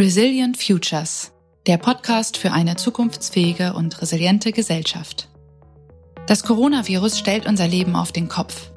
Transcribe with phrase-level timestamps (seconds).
[0.00, 1.30] Resilient Futures,
[1.66, 5.28] der Podcast für eine zukunftsfähige und resiliente Gesellschaft.
[6.26, 8.70] Das Coronavirus stellt unser Leben auf den Kopf.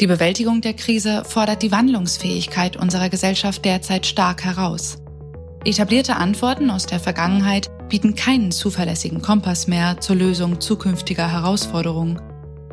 [0.00, 4.96] Die Bewältigung der Krise fordert die Wandlungsfähigkeit unserer Gesellschaft derzeit stark heraus.
[5.62, 12.18] Etablierte Antworten aus der Vergangenheit bieten keinen zuverlässigen Kompass mehr zur Lösung zukünftiger Herausforderungen.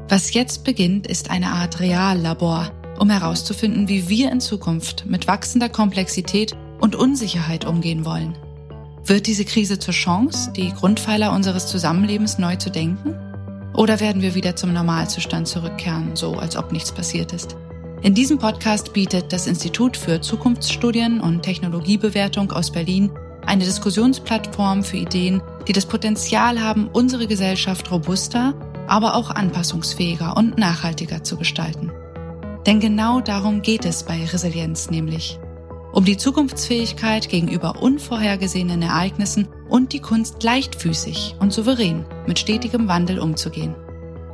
[0.08, 5.68] Was jetzt beginnt, ist eine Art Reallabor, um herauszufinden, wie wir in Zukunft mit wachsender
[5.68, 8.38] Komplexität und Unsicherheit umgehen wollen.
[9.06, 13.16] Wird diese Krise zur Chance, die Grundpfeiler unseres Zusammenlebens neu zu denken?
[13.74, 17.56] Oder werden wir wieder zum Normalzustand zurückkehren, so als ob nichts passiert ist?
[18.02, 23.12] In diesem Podcast bietet das Institut für Zukunftsstudien und Technologiebewertung aus Berlin
[23.46, 28.54] eine Diskussionsplattform für Ideen, die das Potenzial haben, unsere Gesellschaft robuster,
[28.88, 31.92] aber auch anpassungsfähiger und nachhaltiger zu gestalten.
[32.66, 35.40] Denn genau darum geht es bei Resilienz nämlich
[35.92, 43.20] um die Zukunftsfähigkeit gegenüber unvorhergesehenen Ereignissen und die Kunst leichtfüßig und souverän mit stetigem Wandel
[43.20, 43.76] umzugehen.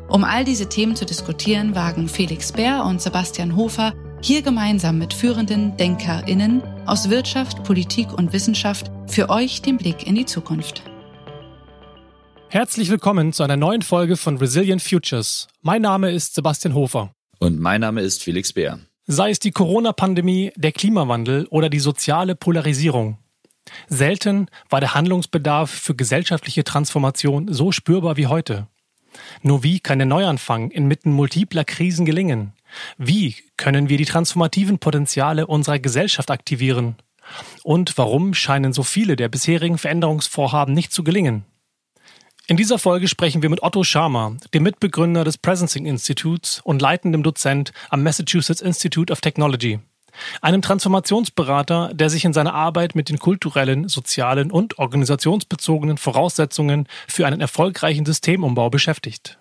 [0.07, 5.13] Um all diese Themen zu diskutieren, wagen Felix Bär und Sebastian Hofer hier gemeinsam mit
[5.13, 10.83] führenden DenkerInnen aus Wirtschaft, Politik und Wissenschaft für euch den Blick in die Zukunft.
[12.49, 15.47] Herzlich willkommen zu einer neuen Folge von Resilient Futures.
[15.61, 17.11] Mein Name ist Sebastian Hofer.
[17.39, 18.79] Und mein Name ist Felix Bär.
[19.07, 23.19] Sei es die Corona-Pandemie, der Klimawandel oder die soziale Polarisierung.
[23.87, 28.67] Selten war der Handlungsbedarf für gesellschaftliche Transformation so spürbar wie heute.
[29.43, 32.53] Nur wie kann der Neuanfang inmitten multipler Krisen gelingen?
[32.97, 36.95] Wie können wir die transformativen Potenziale unserer Gesellschaft aktivieren?
[37.63, 41.45] Und warum scheinen so viele der bisherigen Veränderungsvorhaben nicht zu gelingen?
[42.47, 47.23] In dieser Folge sprechen wir mit Otto Scharmer, dem Mitbegründer des Presencing Instituts und leitendem
[47.23, 49.79] Dozent am Massachusetts Institute of Technology,
[50.43, 57.25] einem Transformationsberater, der sich in seiner Arbeit mit den kulturellen, sozialen und organisationsbezogenen Voraussetzungen für
[57.25, 59.39] einen erfolgreichen Systemumbau beschäftigt.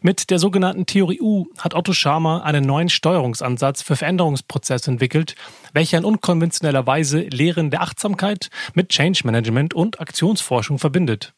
[0.00, 5.34] Mit der sogenannten Theorie U hat Otto Scharmer einen neuen Steuerungsansatz für Veränderungsprozesse entwickelt,
[5.72, 11.34] welcher in unkonventioneller Weise Lehren der Achtsamkeit mit Change Management und Aktionsforschung verbindet.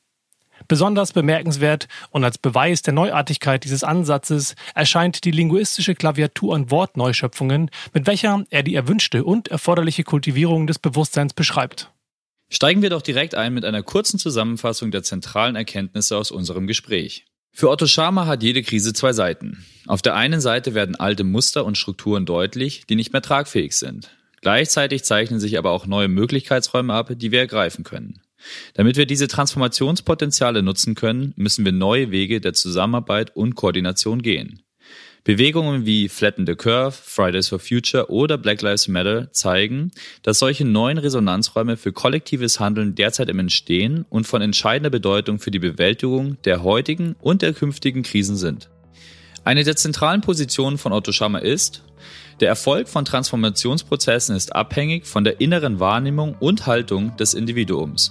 [0.73, 7.69] Besonders bemerkenswert und als Beweis der Neuartigkeit dieses Ansatzes erscheint die linguistische Klaviatur an Wortneuschöpfungen,
[7.93, 11.91] mit welcher er die erwünschte und erforderliche Kultivierung des Bewusstseins beschreibt.
[12.49, 17.27] Steigen wir doch direkt ein mit einer kurzen Zusammenfassung der zentralen Erkenntnisse aus unserem Gespräch.
[17.53, 19.67] Für Otto Schama hat jede Krise zwei Seiten.
[19.87, 24.09] Auf der einen Seite werden alte Muster und Strukturen deutlich, die nicht mehr tragfähig sind.
[24.41, 28.22] Gleichzeitig zeichnen sich aber auch neue Möglichkeitsräume ab, die wir ergreifen können.
[28.75, 34.63] Damit wir diese Transformationspotenziale nutzen können, müssen wir neue Wege der Zusammenarbeit und Koordination gehen.
[35.25, 39.93] Bewegungen wie Flatten the Curve, Fridays for Future oder Black Lives Matter zeigen,
[40.25, 45.53] dass solche neuen Resonanzräume für kollektives Handeln derzeit im Entstehen und von entscheidender Bedeutung für
[45.53, 48.69] die Bewältigung der heutigen und der künftigen Krisen sind.
[49.45, 51.85] Eine der zentralen Positionen von Otto Schammer ist,
[52.41, 58.11] der Erfolg von Transformationsprozessen ist abhängig von der inneren Wahrnehmung und Haltung des Individuums.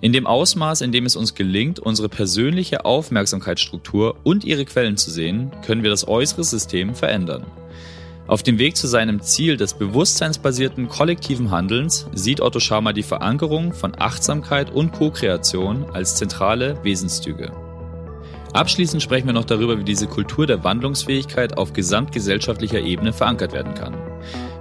[0.00, 5.10] In dem Ausmaß, in dem es uns gelingt, unsere persönliche Aufmerksamkeitsstruktur und ihre Quellen zu
[5.10, 7.46] sehen, können wir das äußere System verändern.
[8.26, 13.72] Auf dem Weg zu seinem Ziel des bewusstseinsbasierten kollektiven Handelns sieht Otto Scharmer die Verankerung
[13.72, 17.52] von Achtsamkeit und Co-Kreation als zentrale Wesenszüge.
[18.52, 23.74] Abschließend sprechen wir noch darüber, wie diese Kultur der Wandlungsfähigkeit auf gesamtgesellschaftlicher Ebene verankert werden
[23.74, 23.94] kann.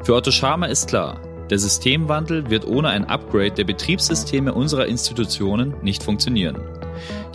[0.04, 1.20] Für Otto Scharmer ist klar,
[1.50, 6.58] der Systemwandel wird ohne ein Upgrade der Betriebssysteme unserer Institutionen nicht funktionieren.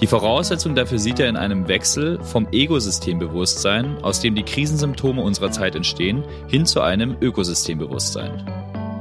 [0.00, 5.50] Die Voraussetzung dafür sieht er in einem Wechsel vom Ego-Systembewusstsein, aus dem die Krisensymptome unserer
[5.50, 8.44] Zeit entstehen, hin zu einem Ökosystembewusstsein.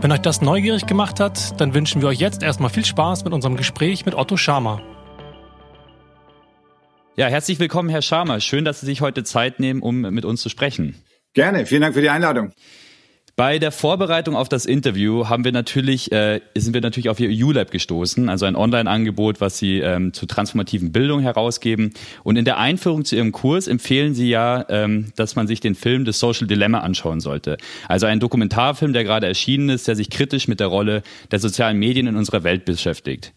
[0.01, 3.33] Wenn euch das neugierig gemacht hat, dann wünschen wir euch jetzt erstmal viel Spaß mit
[3.33, 4.81] unserem Gespräch mit Otto Schama.
[7.15, 8.39] Ja, herzlich willkommen, Herr Schama.
[8.39, 10.95] Schön, dass Sie sich heute Zeit nehmen, um mit uns zu sprechen.
[11.33, 12.53] Gerne, vielen Dank für die Einladung.
[13.39, 17.29] Bei der Vorbereitung auf das Interview haben wir natürlich, äh, sind wir natürlich auf Ihr
[17.45, 21.93] ULab gestoßen, also ein Online-Angebot, was Sie ähm, zur transformativen Bildung herausgeben.
[22.25, 25.75] Und in der Einführung zu Ihrem Kurs empfehlen Sie ja, ähm, dass man sich den
[25.75, 27.55] Film The Social Dilemma anschauen sollte.
[27.87, 31.01] Also ein Dokumentarfilm, der gerade erschienen ist, der sich kritisch mit der Rolle
[31.31, 33.31] der sozialen Medien in unserer Welt beschäftigt.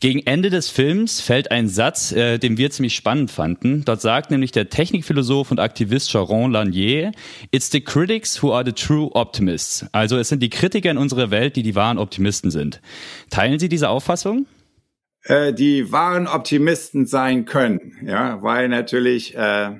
[0.00, 3.84] Gegen Ende des Films fällt ein Satz, äh, den wir ziemlich spannend fanden.
[3.84, 7.12] Dort sagt nämlich der Technikphilosoph und Aktivist Sharon Lanier,
[7.52, 9.43] It's the critics who are the true optimists.
[9.44, 9.86] Optimists.
[9.92, 12.80] Also es sind die Kritiker in unserer Welt, die die wahren Optimisten sind.
[13.30, 14.46] Teilen Sie diese Auffassung?
[15.24, 19.70] Äh, die wahren Optimisten sein können, ja, weil natürlich äh,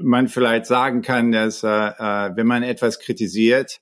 [0.00, 3.80] man vielleicht sagen kann, dass äh, äh wenn man etwas kritisiert,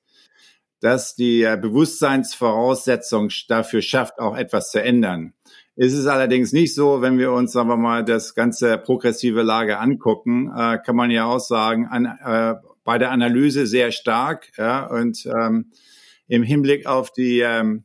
[0.80, 5.34] dass die äh, Bewusstseinsvoraussetzung dafür schafft, auch etwas zu ändern.
[5.74, 9.80] Es ist allerdings nicht so, wenn wir uns, sagen wir mal, das ganze progressive Lager
[9.80, 12.54] angucken, äh, kann man ja auch sagen, an, äh,
[12.86, 15.72] bei der Analyse sehr stark ja, und ähm,
[16.28, 17.84] im Hinblick auf die ähm,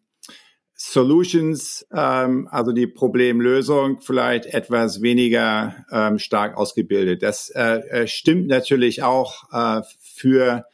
[0.74, 7.22] Solutions, ähm, also die Problemlösung, vielleicht etwas weniger ähm, stark ausgebildet.
[7.24, 10.66] Das äh, äh stimmt natürlich auch äh, für,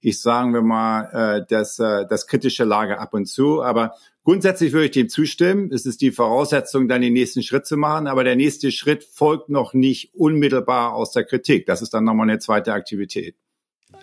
[0.00, 3.94] ich sagen wir mal, äh, das, äh, das kritische Lager ab und zu, aber
[4.26, 5.70] Grundsätzlich würde ich dem zustimmen.
[5.72, 8.08] Es ist die Voraussetzung, dann den nächsten Schritt zu machen.
[8.08, 11.64] Aber der nächste Schritt folgt noch nicht unmittelbar aus der Kritik.
[11.66, 13.36] Das ist dann nochmal eine zweite Aktivität.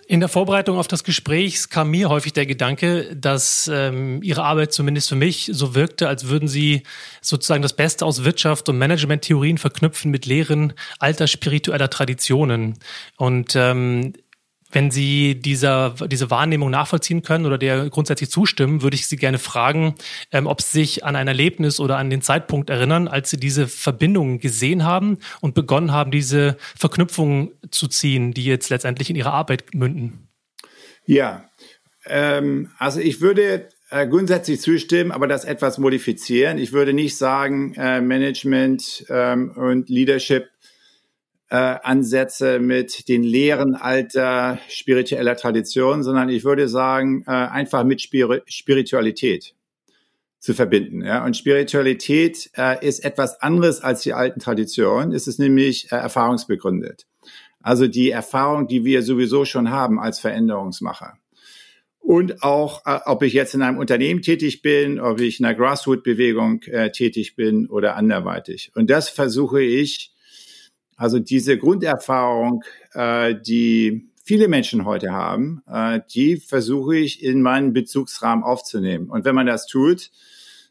[0.06, 4.72] In der Vorbereitung auf das Gespräch kam mir häufig der Gedanke, dass ähm, Ihre Arbeit
[4.72, 6.82] zumindest für mich so wirkte, als würden Sie
[7.22, 12.78] sozusagen das Beste aus Wirtschaft und Management-Theorien verknüpfen mit Lehren alter spiritueller Traditionen.
[13.16, 14.12] Und ähm,
[14.74, 19.38] wenn Sie dieser, diese Wahrnehmung nachvollziehen können oder der grundsätzlich zustimmen, würde ich Sie gerne
[19.38, 19.94] fragen,
[20.32, 23.68] ähm, ob Sie sich an ein Erlebnis oder an den Zeitpunkt erinnern, als Sie diese
[23.68, 29.32] Verbindungen gesehen haben und begonnen haben, diese Verknüpfungen zu ziehen, die jetzt letztendlich in Ihre
[29.32, 30.28] Arbeit münden.
[31.06, 31.48] Ja,
[32.06, 36.58] ähm, also ich würde äh, grundsätzlich zustimmen, aber das etwas modifizieren.
[36.58, 40.48] Ich würde nicht sagen, äh, Management ähm, und Leadership
[41.54, 48.02] äh, Ansätze mit den Lehren alter spiritueller Tradition, sondern ich würde sagen, äh, einfach mit
[48.02, 49.54] Spir Spiritualität
[50.40, 51.04] zu verbinden.
[51.04, 51.24] Ja?
[51.24, 55.12] Und Spiritualität äh, ist etwas anderes als die alten Traditionen.
[55.12, 57.06] Es ist nämlich äh, erfahrungsbegründet.
[57.62, 61.18] Also die Erfahrung, die wir sowieso schon haben als Veränderungsmacher.
[62.00, 65.54] Und auch, äh, ob ich jetzt in einem Unternehmen tätig bin, ob ich in einer
[65.54, 68.72] Grassroot-Bewegung äh, tätig bin oder anderweitig.
[68.74, 70.13] Und das versuche ich
[70.96, 77.72] also diese Grunderfahrung, äh, die viele Menschen heute haben, äh, die versuche ich in meinen
[77.72, 79.10] Bezugsrahmen aufzunehmen.
[79.10, 80.10] Und wenn man das tut,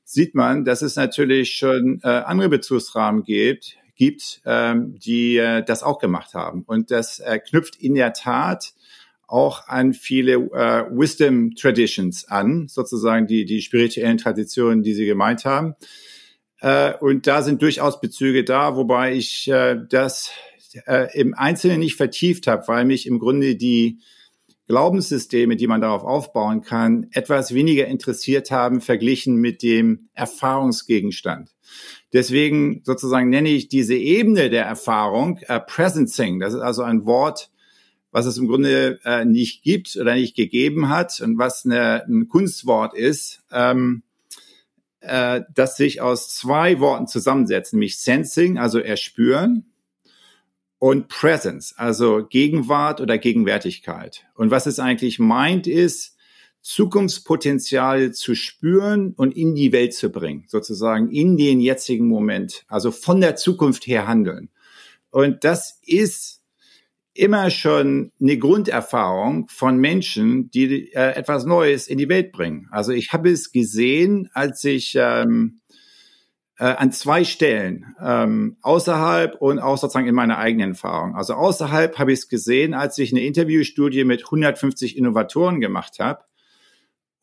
[0.03, 5.83] sieht man, dass es natürlich schon äh, andere Bezugsrahmen gibt, gibt, ähm, die äh, das
[5.83, 6.63] auch gemacht haben.
[6.65, 8.73] Und das äh, knüpft in der Tat
[9.27, 15.45] auch an viele äh, Wisdom Traditions an, sozusagen die, die spirituellen Traditionen, die Sie gemeint
[15.45, 15.75] haben.
[16.63, 20.31] Äh, und da sind durchaus Bezüge da, wobei ich äh, das
[20.88, 24.00] äh, im Einzelnen nicht vertieft habe, weil mich im Grunde die
[24.68, 31.50] Glaubenssysteme, die man darauf aufbauen kann, etwas weniger interessiert haben, verglichen mit dem Erfahrungsgegenstand.
[32.13, 36.39] Deswegen sozusagen nenne ich diese Ebene der Erfahrung äh, Presencing.
[36.39, 37.51] Das ist also ein Wort,
[38.12, 42.30] was es im Grunde äh, nicht gibt oder nicht gegeben hat und was eine, ein
[42.30, 43.44] Kunstwort ist.
[43.51, 44.04] Ähm,
[45.03, 49.65] äh, das sich aus zwei Worten zusammensetzt, nämlich Sensing, also erspüren,
[50.83, 54.25] und Presence, also Gegenwart oder Gegenwärtigkeit.
[54.35, 56.17] Und was es eigentlich meint, ist,
[56.61, 62.91] Zukunftspotenzial zu spüren und in die Welt zu bringen, sozusagen in den jetzigen Moment, also
[62.91, 64.50] von der Zukunft her handeln.
[65.09, 66.42] Und das ist
[67.13, 72.68] immer schon eine Grunderfahrung von Menschen, die äh, etwas Neues in die Welt bringen.
[72.71, 75.62] Also ich habe es gesehen, als ich ähm,
[76.57, 81.15] äh, an zwei Stellen ähm, außerhalb und auch sozusagen in meiner eigenen Erfahrung.
[81.15, 86.24] Also außerhalb habe ich es gesehen, als ich eine Interviewstudie mit 150 Innovatoren gemacht habe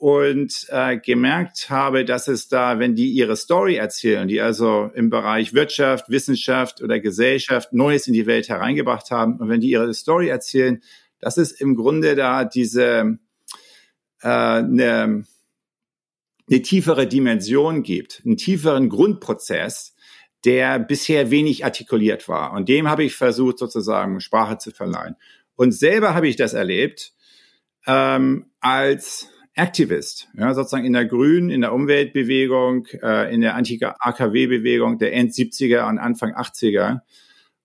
[0.00, 5.10] und äh, gemerkt habe, dass es da, wenn die ihre Story erzählen, die also im
[5.10, 9.92] Bereich Wirtschaft, Wissenschaft oder Gesellschaft Neues in die Welt hereingebracht haben, und wenn die ihre
[9.92, 10.82] Story erzählen,
[11.20, 13.18] dass es im Grunde da diese
[14.22, 15.26] äh, eine,
[16.50, 19.94] eine tiefere Dimension gibt, einen tieferen Grundprozess,
[20.46, 22.54] der bisher wenig artikuliert war.
[22.54, 25.16] Und dem habe ich versucht, sozusagen Sprache zu verleihen.
[25.56, 27.12] Und selber habe ich das erlebt
[27.86, 29.28] ähm, als
[29.60, 35.88] Activist, ja, sozusagen in der Grünen, in der Umweltbewegung, äh, in der Anti-AKW-Bewegung der End-70er
[35.88, 37.00] und Anfang 80er,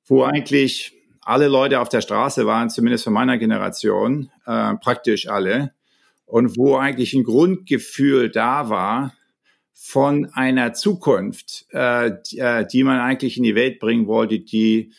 [0.06, 5.74] wo eigentlich alle Leute auf der Straße waren, zumindest von meiner Generation, äh, praktisch alle,
[6.26, 9.14] und wo eigentlich ein Grundgefühl da war
[9.74, 14.92] von einer Zukunft, äh, die, äh, die man eigentlich in die Welt bringen wollte, die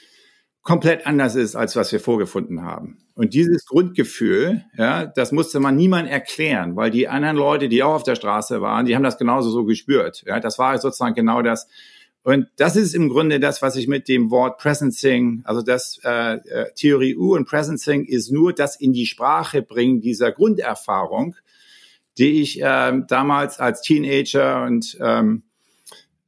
[0.62, 3.05] komplett anders ist, als was wir vorgefunden haben.
[3.16, 7.94] Und dieses Grundgefühl, ja, das musste man niemand erklären, weil die anderen Leute, die auch
[7.94, 10.22] auf der Straße waren, die haben das genauso so gespürt.
[10.26, 11.66] Ja, das war sozusagen genau das.
[12.22, 16.34] Und das ist im Grunde das, was ich mit dem Wort Presencing, also das äh,
[16.34, 21.36] äh Theorie U und Presencing ist nur das in die Sprache bringen dieser Grunderfahrung,
[22.18, 25.44] die ich äh, damals als Teenager und ähm,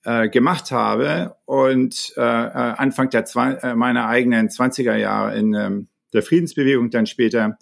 [0.04, 5.52] äh, gemacht habe und äh, äh Anfang der Zwa äh, meiner eigenen 20er Jahre in
[5.52, 7.58] ähm, der Friedensbewegung dann später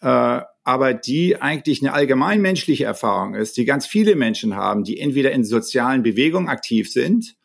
[0.00, 5.00] äh, aber die eigentlich eine allgemein menschliche Erfahrung ist, die ganz viele Menschen haben, die
[5.00, 7.36] entweder in sozialen Bewegungen aktiv sind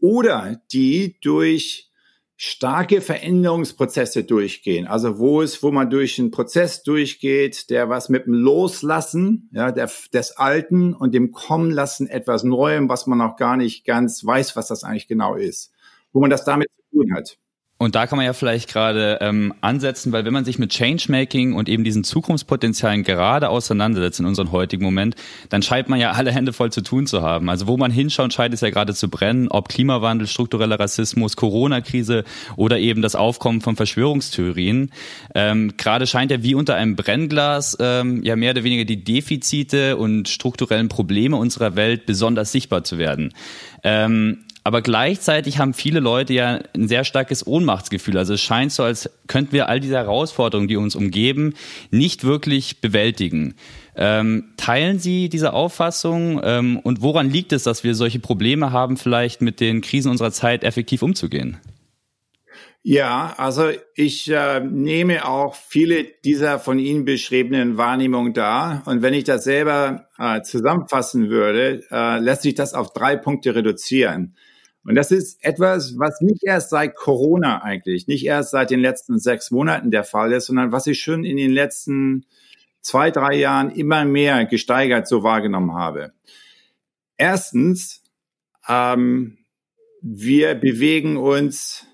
[0.00, 1.90] oder die durch
[2.36, 4.86] starke Veränderungsprozesse durchgehen.
[4.86, 9.70] Also wo es, wo man durch einen Prozess durchgeht, der was mit dem Loslassen, ja,
[9.70, 14.56] der, des Alten und dem Kommenlassen etwas Neuem, was man auch gar nicht ganz weiß,
[14.56, 15.72] was das eigentlich genau ist,
[16.12, 17.38] wo man das damit zu tun hat.
[17.82, 21.52] Und da kann man ja vielleicht gerade ähm, ansetzen, weil wenn man sich mit Changemaking
[21.52, 25.16] und eben diesen Zukunftspotenzialen gerade auseinandersetzt in unserem heutigen Moment,
[25.48, 27.50] dann scheint man ja alle Hände voll zu tun zu haben.
[27.50, 32.22] Also wo man hinschaut, scheint es ja gerade zu brennen, ob Klimawandel, struktureller Rassismus, Corona-Krise
[32.54, 34.92] oder eben das Aufkommen von Verschwörungstheorien.
[35.34, 39.96] Ähm, gerade scheint ja wie unter einem Brennglas ähm, ja mehr oder weniger die Defizite
[39.96, 43.34] und strukturellen Probleme unserer Welt besonders sichtbar zu werden.
[43.82, 48.16] Ähm, aber gleichzeitig haben viele Leute ja ein sehr starkes Ohnmachtsgefühl.
[48.16, 51.54] Also es scheint so, als könnten wir all diese Herausforderungen, die uns umgeben,
[51.90, 53.54] nicht wirklich bewältigen.
[53.96, 58.96] Ähm, teilen Sie diese Auffassung ähm, und woran liegt es, dass wir solche Probleme haben,
[58.96, 61.58] vielleicht mit den Krisen unserer Zeit effektiv umzugehen?
[62.84, 68.82] Ja, also ich äh, nehme auch viele dieser von Ihnen beschriebenen Wahrnehmungen da.
[68.86, 73.54] Und wenn ich das selber äh, zusammenfassen würde, äh, lässt sich das auf drei Punkte
[73.54, 74.34] reduzieren.
[74.84, 79.18] Und das ist etwas, was nicht erst seit Corona eigentlich, nicht erst seit den letzten
[79.18, 82.26] sechs Monaten der Fall ist, sondern was ich schon in den letzten
[82.80, 86.12] zwei, drei Jahren immer mehr gesteigert so wahrgenommen habe.
[87.16, 88.02] Erstens,
[88.68, 89.38] ähm,
[90.00, 91.86] wir bewegen uns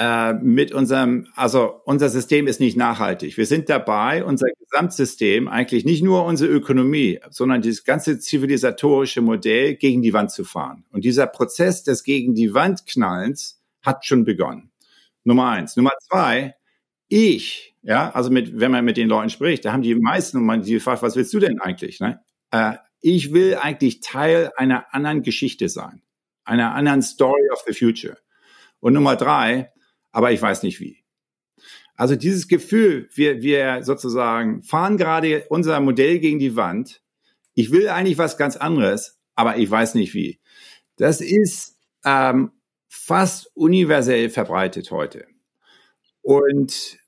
[0.00, 3.36] äh, mit unserem, also unser System ist nicht nachhaltig.
[3.36, 9.74] Wir sind dabei, unser Gesamtsystem, eigentlich nicht nur unsere Ökonomie, sondern dieses ganze zivilisatorische Modell
[9.76, 10.86] gegen die Wand zu fahren.
[10.90, 14.70] Und dieser Prozess des gegen die Wand knallens hat schon begonnen.
[15.24, 15.76] Nummer eins.
[15.76, 16.54] Nummer zwei,
[17.08, 20.62] ich, ja, also mit, wenn man mit den Leuten spricht, da haben die meisten man
[20.62, 22.00] die gefragt, was willst du denn eigentlich?
[22.00, 22.20] Ne?
[22.52, 26.00] Äh, ich will eigentlich Teil einer anderen Geschichte sein,
[26.44, 28.16] einer anderen Story of the Future.
[28.78, 29.70] Und Nummer drei,
[30.12, 31.04] aber ich weiß nicht wie.
[32.00, 37.02] Also dieses Gefühl, wir, wir sozusagen fahren gerade unser Modell gegen die Wand.
[37.54, 40.40] Ich will eigentlich was ganz anderes, aber ich weiß nicht wie.
[40.96, 41.76] Das ist
[42.06, 42.52] ähm,
[42.88, 45.26] fast universell verbreitet heute.
[46.22, 46.98] Und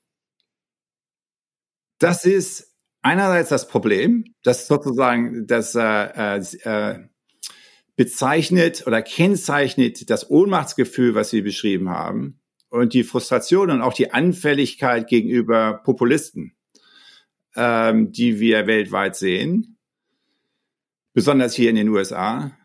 [1.97, 6.99] das ist einerseits das Problem, das sozusagen das äh, äh,
[7.95, 12.42] bezeichnet oder kennzeichnet das Ohnmachtsgefühl, was Sie beschrieben haben
[12.73, 16.55] und die Frustration und auch die Anfälligkeit gegenüber Populisten,
[17.55, 19.77] ähm, die wir weltweit sehen,
[21.13, 22.57] besonders hier in den USA.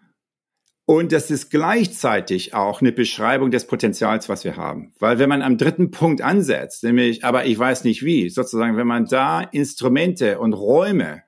[0.87, 4.95] Und das ist gleichzeitig auch eine Beschreibung des Potenzials, was wir haben.
[4.99, 8.87] Weil wenn man am dritten Punkt ansetzt, nämlich, aber ich weiß nicht wie, sozusagen, wenn
[8.87, 11.23] man da Instrumente und Räume,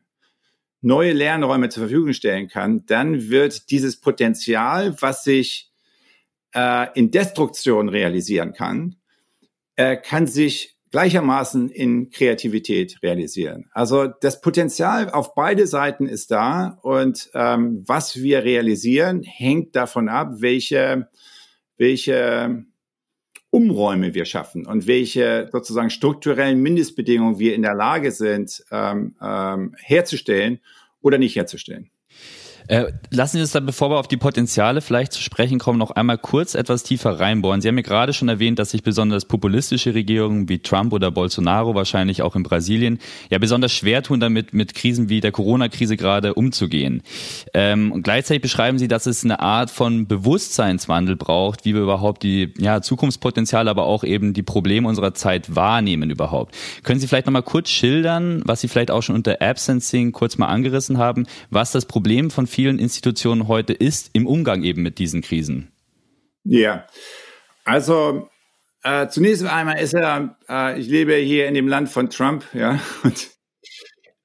[0.80, 5.69] neue Lernräume zur Verfügung stellen kann, dann wird dieses Potenzial, was sich
[6.54, 8.96] äh, in Destruktion realisieren kann,
[9.76, 13.70] äh, kann sich gleichermaßen in Kreativität realisieren.
[13.72, 20.08] Also das Potenzial auf beide Seiten ist da und ähm, was wir realisieren, hängt davon
[20.08, 21.08] ab, welche,
[21.76, 22.64] welche
[23.50, 29.74] Umräume wir schaffen und welche sozusagen strukturellen Mindestbedingungen wir in der Lage sind ähm, ähm,
[29.78, 30.60] herzustellen
[31.00, 31.90] oder nicht herzustellen.
[32.68, 35.90] Äh, lassen Sie uns dann, bevor wir auf die Potenziale vielleicht zu sprechen kommen, noch
[35.90, 37.60] einmal kurz etwas tiefer reinbohren.
[37.60, 41.74] Sie haben ja gerade schon erwähnt, dass sich besonders populistische Regierungen wie Trump oder Bolsonaro,
[41.74, 42.98] wahrscheinlich auch in Brasilien,
[43.30, 47.02] ja besonders schwer tun damit, mit Krisen wie der Corona-Krise gerade umzugehen.
[47.54, 52.22] Ähm, und gleichzeitig beschreiben Sie, dass es eine Art von Bewusstseinswandel braucht, wie wir überhaupt
[52.22, 56.56] die ja, Zukunftspotenziale, aber auch eben die Probleme unserer Zeit wahrnehmen überhaupt.
[56.82, 60.46] Können Sie vielleicht nochmal kurz schildern, was Sie vielleicht auch schon unter Absencing kurz mal
[60.46, 65.22] angerissen haben, was das Problem von vielen Institutionen heute ist im Umgang eben mit diesen
[65.22, 65.72] Krisen?
[66.44, 66.86] Ja,
[67.64, 68.28] also
[68.82, 72.80] äh, zunächst einmal ist er, äh, ich lebe hier in dem Land von Trump, ja,
[73.02, 73.28] und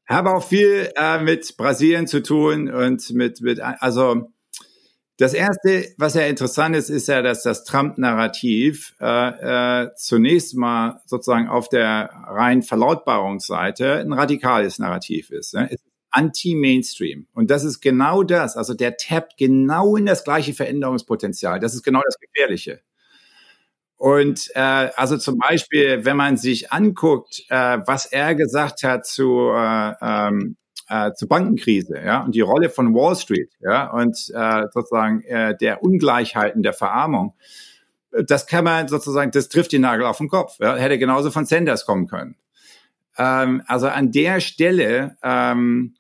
[0.07, 4.29] habe auch viel äh, mit Brasilien zu tun und mit, mit, also
[5.17, 11.01] das erste, was ja interessant ist, ist ja, dass das Trump-Narrativ äh, äh, zunächst mal
[11.05, 15.53] sozusagen auf der rein Verlautbarungsseite ein radikales Narrativ ist.
[15.53, 15.69] Ne?
[15.71, 15.81] Es
[16.15, 17.27] anti-Mainstream.
[17.33, 18.57] Und das ist genau das.
[18.57, 21.59] Also der tappt genau in das gleiche Veränderungspotenzial.
[21.59, 22.81] Das ist genau das Gefährliche.
[23.97, 29.51] Und äh, also zum Beispiel, wenn man sich anguckt, äh, was er gesagt hat zu,
[29.55, 30.57] äh, ähm,
[30.89, 35.55] äh, zur Bankenkrise, ja, und die Rolle von Wall Street, ja, und äh, sozusagen äh,
[35.57, 37.35] der Ungleichheiten, der Verarmung,
[38.11, 40.57] das kann man sozusagen, das trifft den Nagel auf den Kopf.
[40.59, 42.35] Ja, hätte genauso von Sanders kommen können.
[43.17, 45.95] ähm, also an der Stelle ähm,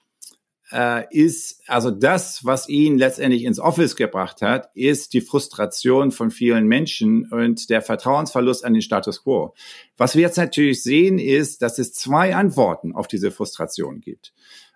[0.71, 6.31] äh, ist, also das, was ihn letztendlich ins Office gebracht hat, ist die Frustration von
[6.31, 9.53] vielen Menschen und der Vertrauensverlust an den Status quo.
[9.97, 14.33] Was wir jetzt natürlich sehen, ist, dass es zwei Antworten auf diese Frustration gibt.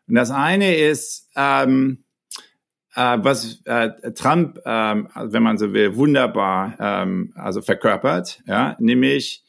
[0.08, 2.04] Und das eine ist, ähm,
[2.96, 9.44] äh, was äh, Trump, ähm, wenn man so will, wunderbar ähm, also verkörpert, ja, nämlich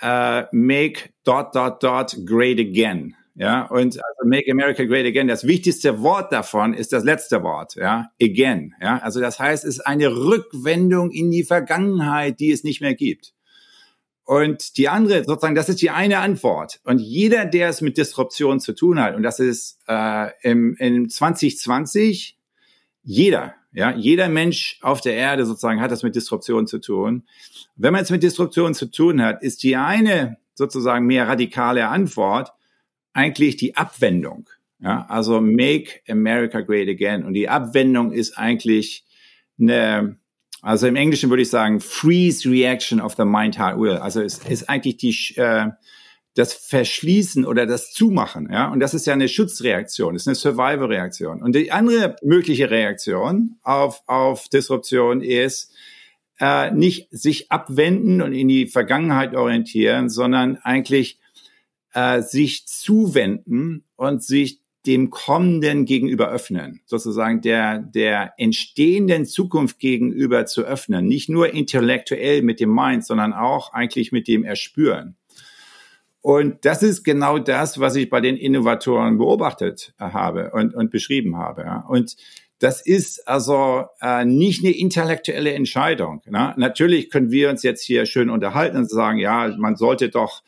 [0.00, 3.14] äh, make dot dot dot great again.
[3.34, 7.76] Ja, und also Make America Great Again, das wichtigste Wort davon ist das letzte Wort,
[7.76, 8.74] ja, again.
[8.80, 12.94] Ja, also das heißt, es ist eine Rückwendung in die Vergangenheit, die es nicht mehr
[12.94, 13.32] gibt.
[14.24, 16.80] Und die andere, sozusagen, das ist die eine Antwort.
[16.84, 21.08] Und jeder, der es mit Disruption zu tun hat, und das ist äh, im, im
[21.08, 22.38] 2020
[23.02, 27.24] jeder, ja, jeder Mensch auf der Erde sozusagen hat das mit Disruption zu tun.
[27.74, 32.52] Wenn man es mit Disruption zu tun hat, ist die eine sozusagen mehr radikale Antwort
[33.12, 34.48] eigentlich die Abwendung.
[34.80, 37.24] Ja, also Make America Great Again.
[37.24, 39.04] Und die Abwendung ist eigentlich
[39.60, 40.16] eine,
[40.60, 43.96] also im Englischen würde ich sagen, Freeze Reaction of the Mind Heart Will.
[43.96, 45.70] Also es ist eigentlich die, äh,
[46.34, 48.72] das Verschließen oder das Zumachen, ja.
[48.72, 51.42] Und das ist ja eine Schutzreaktion, ist eine Survival-Reaktion.
[51.42, 55.72] Und die andere mögliche Reaktion auf, auf Disruption ist,
[56.40, 61.20] äh, nicht sich abwenden und in die Vergangenheit orientieren, sondern eigentlich
[61.94, 70.44] äh, sich zuwenden und sich dem Kommenden gegenüber öffnen, sozusagen der, der entstehenden Zukunft gegenüber
[70.46, 75.16] zu öffnen, nicht nur intellektuell mit dem Mind, sondern auch eigentlich mit dem Erspüren.
[76.20, 81.36] Und das ist genau das, was ich bei den Innovatoren beobachtet habe und, und beschrieben
[81.36, 81.84] habe.
[81.88, 82.16] Und
[82.60, 86.22] das ist also äh, nicht eine intellektuelle Entscheidung.
[86.26, 86.54] Ne?
[86.56, 90.42] Natürlich können wir uns jetzt hier schön unterhalten und sagen, ja, man sollte doch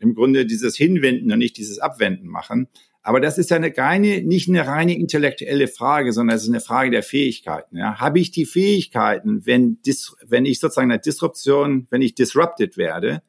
[0.00, 2.68] im Grunde dieses Hinwenden und nicht dieses Abwenden machen.
[3.02, 6.60] Aber das ist ja eine keine, nicht eine reine intellektuelle Frage, sondern es ist eine
[6.60, 7.76] Frage der Fähigkeiten.
[7.76, 7.98] Ja?
[7.98, 13.22] Habe ich die Fähigkeiten, wenn, dis, wenn ich sozusagen eine Disruption, wenn ich disrupted werde,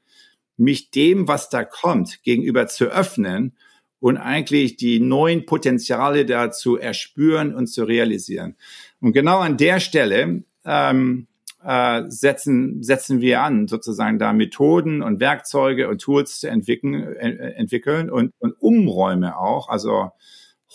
[0.57, 3.55] mich dem, was da kommt, gegenüber zu öffnen
[3.99, 8.55] und eigentlich die neuen Potenziale da zu erspüren und zu realisieren.
[8.99, 11.27] Und genau an der Stelle ähm,
[11.63, 17.53] äh, setzen, setzen wir an, sozusagen da Methoden und Werkzeuge und Tools zu entwickeln, äh,
[17.53, 20.11] entwickeln und, und Umräume auch, also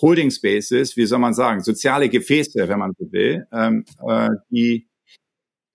[0.00, 4.88] Holding Spaces, wie soll man sagen, soziale Gefäße, wenn man so will, ähm, äh, die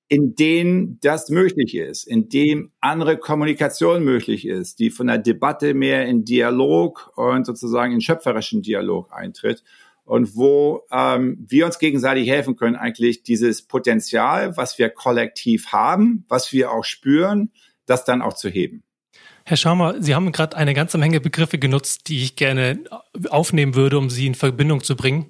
[0.08, 5.74] in denen das möglich ist, in dem andere Kommunikation möglich ist, die von der Debatte
[5.74, 9.64] mehr in Dialog und sozusagen in schöpferischen Dialog eintritt
[10.04, 16.26] und wo ähm, wir uns gegenseitig helfen können, eigentlich dieses Potenzial, was wir kollektiv haben,
[16.28, 17.52] was wir auch spüren,
[17.86, 18.84] das dann auch zu heben.
[19.52, 22.80] Herr Schaumer, Sie haben gerade eine ganze Menge Begriffe genutzt, die ich gerne
[23.30, 25.26] aufnehmen würde, um sie in Verbindung zu bringen.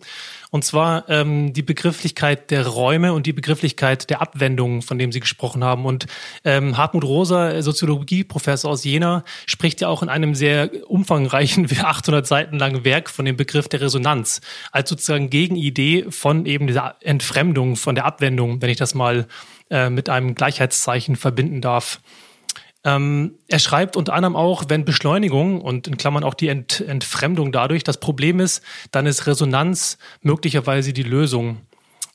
[0.51, 5.21] Und zwar ähm, die Begrifflichkeit der Räume und die Begrifflichkeit der Abwendung, von dem Sie
[5.21, 5.87] gesprochen haben.
[5.87, 6.05] Und
[6.45, 12.59] ähm, Hartmut Rosa, Soziologieprofessor aus Jena, spricht ja auch in einem sehr umfangreichen, 800 Seiten
[12.59, 17.95] langen Werk von dem Begriff der Resonanz als sozusagen Gegenidee von eben dieser Entfremdung, von
[17.95, 19.25] der Abwendung, wenn ich das mal
[19.71, 21.99] äh, mit einem Gleichheitszeichen verbinden darf.
[22.83, 27.51] Ähm, er schreibt unter anderem auch, wenn Beschleunigung und in Klammern auch die Ent Entfremdung
[27.51, 31.57] dadurch das Problem ist, dann ist Resonanz möglicherweise die Lösung.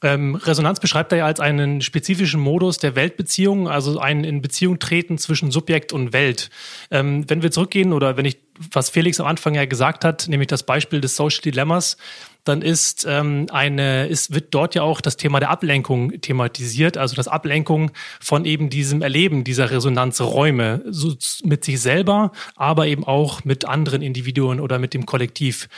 [0.02, 4.78] Ähm, Resonanz beschreibt er ja als einen spezifischen Modus der Weltbeziehung, also ein in Beziehung
[4.78, 6.50] treten zwischen Subjekt und Welt.
[6.90, 8.36] Ähm, wenn wir zurückgehen oder wenn ich,
[8.72, 11.96] was Felix am Anfang ja gesagt hat, nämlich das Beispiel des Social Dilemmas,
[12.44, 17.16] dann ist ähm, eine, ist, wird dort ja auch das Thema der Ablenkung thematisiert, also
[17.16, 17.90] das Ablenkung
[18.20, 21.14] von eben diesem Erleben dieser Resonanzräume so
[21.44, 25.68] mit sich selber, aber eben auch mit anderen Individuen oder mit dem Kollektiv.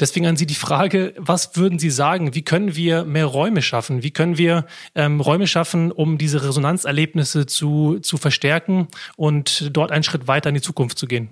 [0.00, 4.02] Deswegen an Sie die Frage, was würden Sie sagen, wie können wir mehr Räume schaffen?
[4.02, 10.02] Wie können wir ähm, Räume schaffen, um diese Resonanzerlebnisse zu, zu verstärken und dort einen
[10.02, 11.28] Schritt weiter in die Zukunft zu gehen?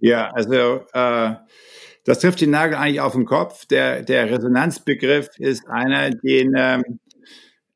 [0.00, 1.34] Ja, also äh,
[2.04, 3.66] das trifft den Nagel eigentlich auf den Kopf.
[3.66, 7.00] Der, der Resonanzbegriff ist einer, den ähm,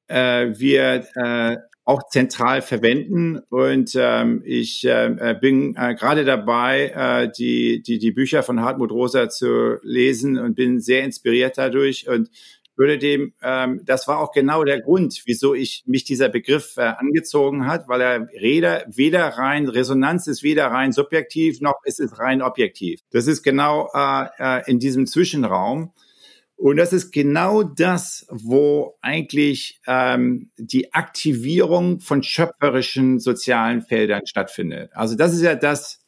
[0.09, 3.41] äh, wir äh, auch zentral verwenden.
[3.51, 8.93] Und ähm, ich äh, bin äh, gerade dabei, äh, die, die, die Bücher von Hartmut
[8.93, 12.09] Rosa zu lesen und bin sehr inspiriert dadurch.
[12.09, 12.31] Und
[12.77, 16.83] würde dem, ähm, das war auch genau der Grund, wieso ich mich dieser Begriff äh,
[16.83, 22.19] angezogen hat, weil er weder, weder rein, Resonanz ist weder rein subjektiv, noch ist es
[22.19, 23.01] rein objektiv.
[23.11, 25.93] Das ist genau äh, äh, in diesem Zwischenraum.
[26.57, 34.91] Und das ist genau das, wo eigentlich ähm, die Aktivierung von schöpferischen sozialen Feldern stattfindet.
[34.95, 36.02] Also das ist ja das,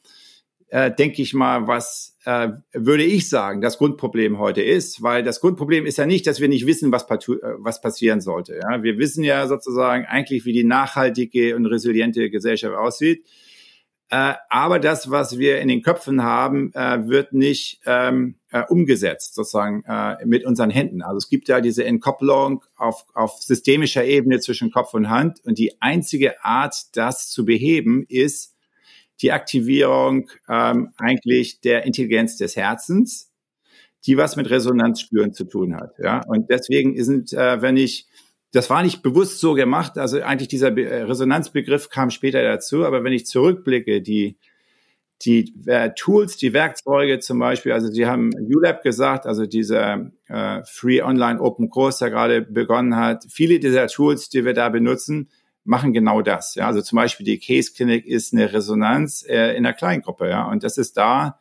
[0.68, 5.40] äh, denke ich mal, was äh, würde ich sagen, das Grundproblem heute ist, weil das
[5.40, 8.56] Grundproblem ist ja nicht, dass wir nicht wissen, was, äh, was passieren sollte.
[8.56, 8.82] Ja?
[8.82, 13.24] Wir wissen ja sozusagen eigentlich, wie die nachhaltige und resiliente Gesellschaft aussieht.
[14.10, 19.34] Äh, aber das, was wir in den Köpfen haben, äh, wird nicht ähm, äh, umgesetzt,
[19.34, 21.02] sozusagen äh, mit unseren Händen.
[21.02, 25.40] Also es gibt ja diese Entkopplung auf, auf systemischer Ebene zwischen Kopf und Hand.
[25.44, 28.53] Und die einzige Art, das zu beheben, ist
[29.22, 33.30] die Aktivierung ähm, eigentlich der Intelligenz des Herzens,
[34.06, 35.98] die was mit Resonanzspüren zu tun hat.
[35.98, 36.22] Ja?
[36.26, 38.06] Und deswegen sind, äh, wenn ich
[38.54, 39.98] das war nicht bewusst so gemacht.
[39.98, 42.84] Also eigentlich dieser Be äh, Resonanzbegriff kam später dazu.
[42.84, 44.38] Aber wenn ich zurückblicke, die,
[45.22, 50.62] die äh, Tools, die Werkzeuge zum Beispiel, also Sie haben ULab gesagt, also dieser äh,
[50.66, 53.24] Free Online Open Course, der gerade begonnen hat.
[53.28, 55.30] Viele dieser Tools, die wir da benutzen,
[55.64, 56.54] machen genau das.
[56.54, 60.28] Ja, also zum Beispiel die Case Clinic ist eine Resonanz äh, in der Kleingruppe.
[60.28, 61.40] Ja, und das ist da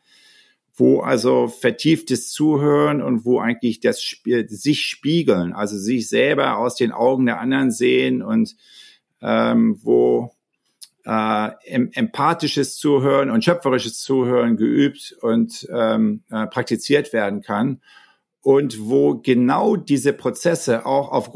[0.76, 6.76] wo also vertieftes Zuhören und wo eigentlich das Spiel, sich spiegeln, also sich selber aus
[6.76, 8.56] den Augen der anderen sehen und
[9.22, 10.32] ähm, wo
[11.06, 17.82] äh, empathisches Zuhören und schöpferisches Zuhören geübt und ähm, äh, praktiziert werden kann
[18.42, 21.32] und wo genau diese Prozesse auch auf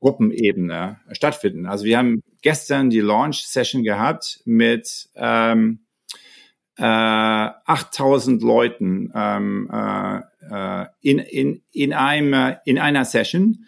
[0.00, 1.66] Großgruppenebene stattfinden.
[1.66, 5.80] Also wir haben gestern die Launch Session gehabt mit ähm,
[6.76, 13.66] äh, 8000 Leuten ähm, äh, äh, in, in, in, einem, in einer Session,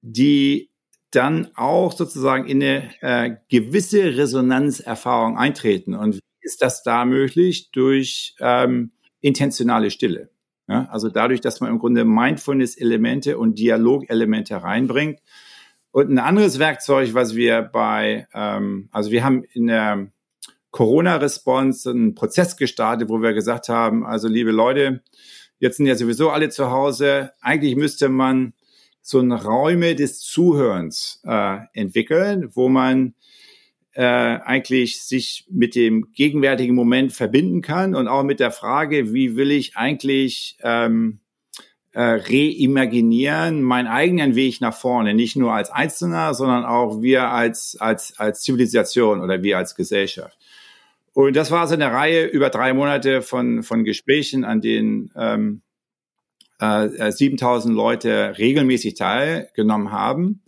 [0.00, 0.70] die
[1.10, 5.94] dann auch sozusagen in eine äh, gewisse Resonanzerfahrung eintreten.
[5.94, 7.70] Und ist das da möglich?
[7.72, 10.30] Durch ähm, intentionale Stille.
[10.68, 10.86] Ja?
[10.90, 15.20] Also dadurch, dass man im Grunde Mindfulness-Elemente und Dialogelemente reinbringt.
[15.90, 20.10] Und ein anderes Werkzeug, was wir bei, ähm, also wir haben in der
[20.70, 25.02] Corona-Response einen Prozess gestartet, wo wir gesagt haben, also liebe Leute,
[25.58, 27.32] jetzt sind ja sowieso alle zu Hause.
[27.40, 28.52] Eigentlich müsste man
[29.00, 33.14] so ein Räume des Zuhörens äh, entwickeln, wo man
[33.92, 39.34] äh, eigentlich sich mit dem gegenwärtigen Moment verbinden kann und auch mit der Frage, wie
[39.34, 41.20] will ich eigentlich ähm,
[41.92, 47.76] äh, reimaginieren meinen eigenen Weg nach vorne, nicht nur als Einzelner, sondern auch wir als
[47.80, 50.38] als als Zivilisation oder wir als Gesellschaft.
[51.14, 55.62] Und das war so eine Reihe über drei Monate von, von Gesprächen, an denen ähm,
[56.60, 60.42] äh, 7000 Leute regelmäßig teilgenommen haben.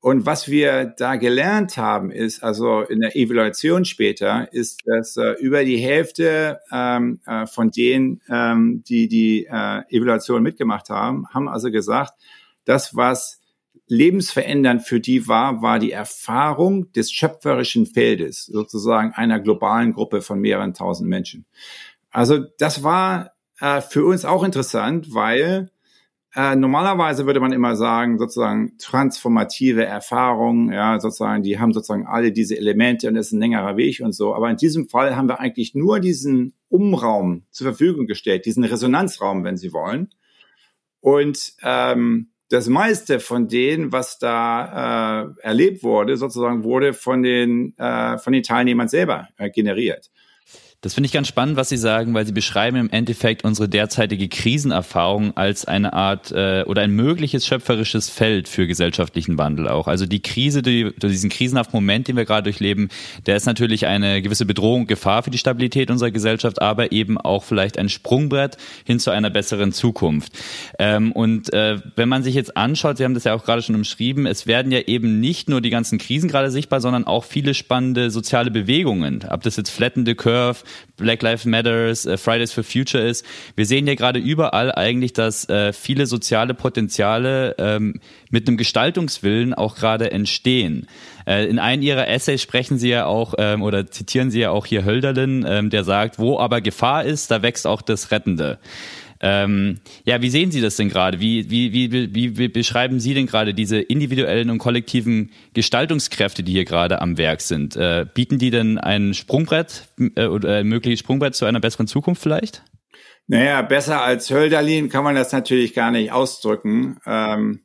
[0.00, 5.32] Und was wir da gelernt haben, ist, also in der Evaluation später, ist, dass äh,
[5.40, 11.48] über die Hälfte ähm, äh, von denen, ähm, die die äh, Evaluation mitgemacht haben, haben
[11.48, 12.14] also gesagt,
[12.64, 13.40] das, was
[13.88, 20.40] lebensverändernd für die war, war die Erfahrung des schöpferischen Feldes, sozusagen einer globalen Gruppe von
[20.40, 21.44] mehreren tausend Menschen.
[22.10, 25.70] Also das war äh, für uns auch interessant, weil
[26.34, 32.30] äh, normalerweise würde man immer sagen, sozusagen transformative Erfahrungen, ja, sozusagen, die haben sozusagen alle
[32.30, 34.34] diese Elemente und es ist ein längerer Weg und so.
[34.34, 39.42] Aber in diesem Fall haben wir eigentlich nur diesen Umraum zur Verfügung gestellt, diesen Resonanzraum,
[39.42, 40.10] wenn Sie wollen.
[41.00, 47.76] Und ähm, das meiste von denen, was da äh, erlebt wurde, sozusagen wurde von den,
[47.78, 50.10] äh, von den Teilnehmern selber äh, generiert.
[50.82, 54.30] Das finde ich ganz spannend, was Sie sagen, weil Sie beschreiben im Endeffekt unsere derzeitige
[54.30, 59.88] Krisenerfahrung als eine Art äh, oder ein mögliches schöpferisches Feld für gesellschaftlichen Wandel auch.
[59.88, 62.88] Also die Krise, die, diesen krisenhaften Moment, den wir gerade durchleben,
[63.26, 67.44] der ist natürlich eine gewisse Bedrohung, Gefahr für die Stabilität unserer Gesellschaft, aber eben auch
[67.44, 70.32] vielleicht ein Sprungbrett hin zu einer besseren Zukunft.
[70.78, 73.74] Ähm, und äh, wenn man sich jetzt anschaut, Sie haben das ja auch gerade schon
[73.74, 77.52] umschrieben, es werden ja eben nicht nur die ganzen Krisen gerade sichtbar, sondern auch viele
[77.52, 79.26] spannende soziale Bewegungen.
[79.28, 80.60] Ob das jetzt Flatten the Curve,
[80.96, 83.24] Black Lives Matters, äh, Fridays for Future ist.
[83.56, 89.54] Wir sehen ja gerade überall eigentlich, dass äh, viele soziale Potenziale ähm, mit einem Gestaltungswillen
[89.54, 90.86] auch gerade entstehen.
[91.26, 94.66] Äh, in einem ihrer Essays sprechen sie ja auch ähm, oder zitieren sie ja auch
[94.66, 98.58] hier Hölderlin, ähm, der sagt, wo aber Gefahr ist, da wächst auch das Rettende.
[99.22, 101.20] Ähm, ja, wie sehen Sie das denn gerade?
[101.20, 106.52] Wie, wie, wie, wie, wie beschreiben Sie denn gerade diese individuellen und kollektiven Gestaltungskräfte, die
[106.52, 107.76] hier gerade am Werk sind?
[107.76, 112.22] Äh, bieten die denn ein Sprungbrett äh, oder ein mögliches Sprungbrett zu einer besseren Zukunft
[112.22, 112.62] vielleicht?
[113.26, 116.98] Naja, besser als Hölderlin kann man das natürlich gar nicht ausdrücken.
[117.06, 117.60] Ähm,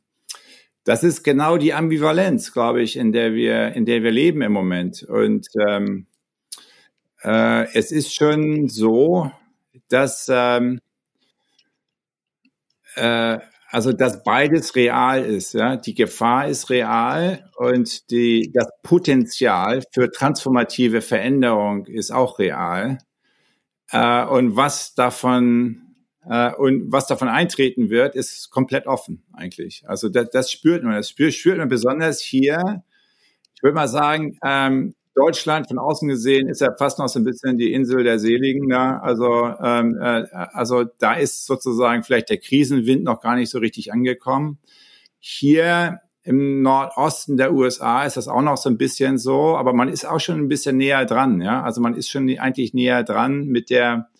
[0.84, 4.52] das ist genau die Ambivalenz, glaube ich, in der wir, in der wir leben im
[4.52, 5.02] Moment.
[5.02, 6.06] Und ähm,
[7.24, 9.32] äh, es ist schon so,
[9.88, 10.80] dass ähm,
[12.96, 13.38] äh,
[13.70, 15.54] also dass beides real ist.
[15.54, 15.76] Ja?
[15.76, 22.98] Die Gefahr ist real und die, das Potenzial für transformative Veränderung ist auch real.
[23.90, 25.82] Äh, und was davon
[26.28, 29.84] äh, und was davon eintreten wird, ist komplett offen eigentlich.
[29.86, 30.94] Also das, das spürt man.
[30.94, 32.82] Das spürt, spürt man besonders hier.
[33.54, 37.24] Ich würde mal sagen, ähm, Deutschland von außen gesehen ist ja fast noch so ein
[37.24, 38.98] bisschen die Insel der Seligen da.
[38.98, 43.92] Also, ähm, äh, also da ist sozusagen vielleicht der Krisenwind noch gar nicht so richtig
[43.92, 44.58] angekommen.
[45.18, 49.88] Hier im Nordosten der USA ist das auch noch so ein bisschen so, aber man
[49.88, 51.40] ist auch schon ein bisschen näher dran.
[51.40, 54.10] Ja, also man ist schon eigentlich näher dran mit der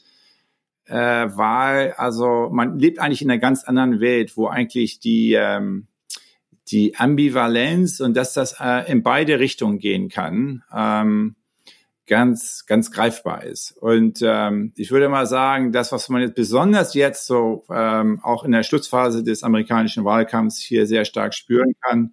[0.87, 1.95] äh, Wahl.
[1.99, 5.89] Also man lebt eigentlich in einer ganz anderen Welt, wo eigentlich die ähm,
[6.68, 11.37] die Ambivalenz und dass das äh, in beide Richtungen gehen kann, ähm,
[12.07, 13.76] ganz, ganz greifbar ist.
[13.81, 18.44] Und ähm, ich würde mal sagen, das, was man jetzt besonders jetzt so ähm, auch
[18.44, 22.12] in der Schlussphase des amerikanischen Wahlkampfs hier sehr stark spüren kann,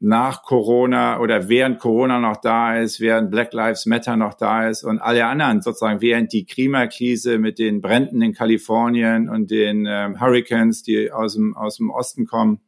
[0.00, 4.84] nach Corona oder während Corona noch da ist, während Black Lives Matter noch da ist
[4.84, 10.20] und alle anderen sozusagen während die Klimakrise mit den Bränden in Kalifornien und den ähm,
[10.20, 12.60] Hurricanes, die aus dem, aus dem Osten kommen,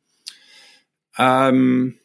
[1.20, 1.98] ähm,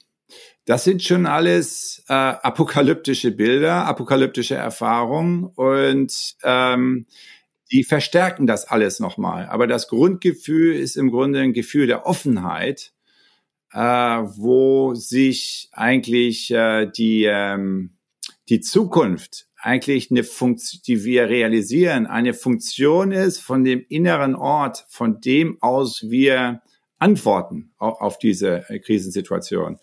[0.65, 7.05] das sind schon alles äh, apokalyptische Bilder, apokalyptische Erfahrungen und ähm,
[7.71, 9.45] die verstärken das alles nochmal.
[9.45, 12.93] Aber das Grundgefühl ist im Grunde ein Gefühl der Offenheit,
[13.73, 17.91] äh, wo sich eigentlich äh, die, ähm,
[18.49, 24.85] die Zukunft eigentlich eine Funktion, die wir realisieren, eine Funktion ist von dem inneren Ort,
[24.89, 26.61] von dem aus wir
[26.99, 29.77] antworten auf, diese äh, Krisensituation.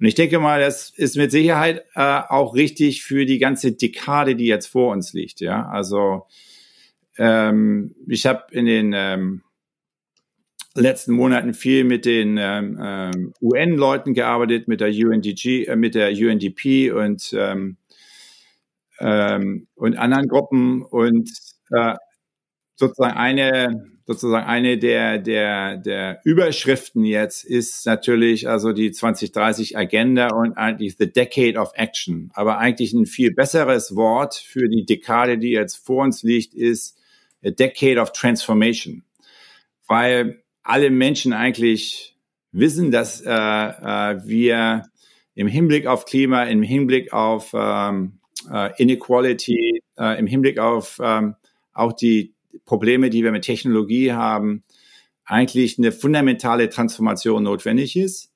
[0.00, 4.34] Und ich denke mal, das ist mit Sicherheit äh, auch richtig für die ganze Dekade,
[4.34, 5.40] die jetzt vor uns liegt.
[5.40, 6.26] Ja, also
[7.18, 9.42] ähm, ich habe in den ähm,
[10.74, 16.10] letzten Monaten viel mit den ähm, ähm, UN-Leuten gearbeitet, mit der UNDG, äh, mit der
[16.10, 17.76] UNDP und ähm,
[19.00, 21.30] ähm, und anderen Gruppen und
[21.70, 21.94] äh,
[22.76, 30.28] sozusagen eine sozusagen eine der, der, der Überschriften jetzt ist natürlich also die 2030 Agenda
[30.28, 32.30] und eigentlich the Decade of Action.
[32.34, 36.98] Aber eigentlich ein viel besseres Wort für die Dekade, die jetzt vor uns liegt, ist
[37.42, 39.04] a Decade of Transformation.
[39.86, 42.16] Weil alle Menschen eigentlich
[42.52, 44.84] wissen, dass äh, äh, wir
[45.34, 51.36] im Hinblick auf Klima, im Hinblick auf ähm, äh, Inequality, äh, im Hinblick auf ähm,
[51.72, 52.33] auch die
[52.64, 54.64] Probleme, die wir mit Technologie haben,
[55.24, 58.33] eigentlich eine fundamentale Transformation notwendig ist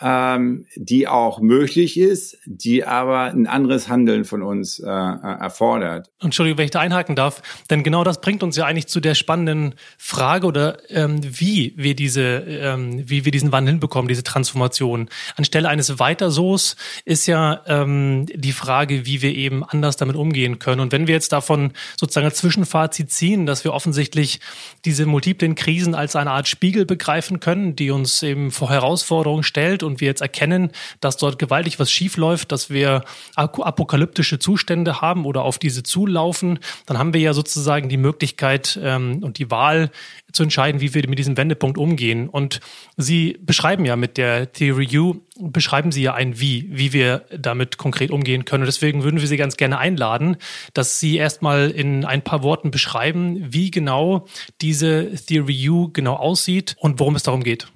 [0.00, 6.10] ähm, die auch möglich ist, die aber ein anderes Handeln von uns äh, äh, erfordert.
[6.20, 9.14] Entschuldigung, wenn ich da einhaken darf, denn genau das bringt uns ja eigentlich zu der
[9.14, 15.08] spannenden Frage oder ähm, wie wir diese, ähm, wie wir diesen Wandel hinbekommen, diese Transformation.
[15.36, 20.80] Anstelle eines Weiterso's ist ja ähm, die Frage, wie wir eben anders damit umgehen können.
[20.80, 24.40] Und wenn wir jetzt davon sozusagen ein Zwischenfazit ziehen, dass wir offensichtlich
[24.84, 29.83] diese multiplen Krisen als eine Art Spiegel begreifen können, die uns eben vor Herausforderungen stellt
[29.84, 30.70] und wir jetzt erkennen,
[31.00, 36.98] dass dort gewaltig was schiefläuft, dass wir apokalyptische Zustände haben oder auf diese zulaufen, dann
[36.98, 39.90] haben wir ja sozusagen die Möglichkeit ähm, und die Wahl
[40.34, 42.28] zu entscheiden, wie wir mit diesem Wendepunkt umgehen.
[42.28, 42.60] Und
[42.96, 47.78] Sie beschreiben ja mit der Theory U, beschreiben Sie ja ein Wie, wie wir damit
[47.78, 48.62] konkret umgehen können.
[48.62, 50.36] Und deswegen würden wir Sie ganz gerne einladen,
[50.74, 54.26] dass Sie erstmal in ein paar Worten beschreiben, wie genau
[54.60, 57.68] diese Theory U genau aussieht und worum es darum geht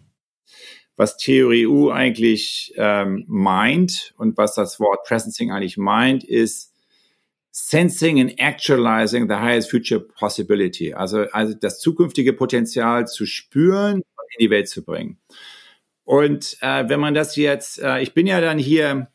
[0.99, 6.75] was Theorie U eigentlich ähm, meint und was das Wort Presencing eigentlich meint, ist
[7.53, 10.93] Sensing and Actualizing the highest future possibility.
[10.93, 15.19] Also, also das zukünftige Potenzial zu spüren und in die Welt zu bringen.
[16.05, 19.09] Und äh, wenn man das jetzt, äh, ich bin ja dann hier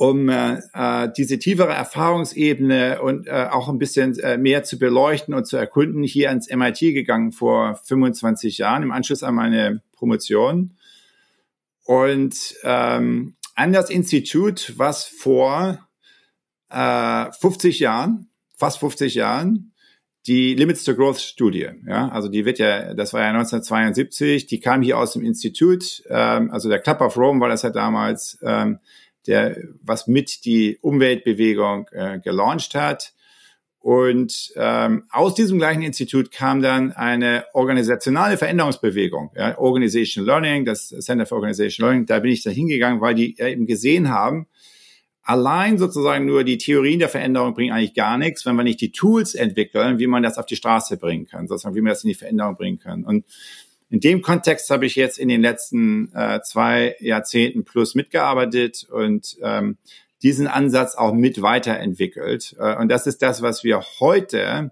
[0.00, 5.34] um äh, äh, diese tiefere Erfahrungsebene und äh, auch ein bisschen äh, mehr zu beleuchten
[5.34, 10.74] und zu erkunden, hier ans MIT gegangen vor 25 Jahren im Anschluss an meine Promotion.
[11.84, 15.86] Und ähm, an das Institut, was vor
[16.70, 19.74] äh, 50 Jahren, fast 50 Jahren,
[20.26, 24.60] die Limits to Growth Studie, ja, also die wird ja, das war ja 1972, die
[24.60, 28.38] kam hier aus dem Institut, ähm, also der Club of Rome war das ja damals,
[28.42, 28.78] ähm,
[29.26, 33.12] der was mit die Umweltbewegung äh, gelauncht hat.
[33.78, 40.88] Und ähm, aus diesem gleichen Institut kam dann eine organisationale Veränderungsbewegung, ja, Organization Learning, das
[40.88, 42.06] Center for Organization Learning.
[42.06, 44.46] Da bin ich da hingegangen, weil die eben gesehen haben,
[45.22, 48.92] allein sozusagen nur die Theorien der Veränderung bringen eigentlich gar nichts, wenn wir nicht die
[48.92, 52.08] Tools entwickeln, wie man das auf die Straße bringen kann, sozusagen, wie man das in
[52.08, 53.04] die Veränderung bringen kann.
[53.04, 53.24] Und
[53.90, 59.36] in dem Kontext habe ich jetzt in den letzten äh, zwei Jahrzehnten plus mitgearbeitet und
[59.42, 59.78] ähm,
[60.22, 62.56] diesen Ansatz auch mit weiterentwickelt.
[62.58, 64.70] Äh, und das ist das, was wir heute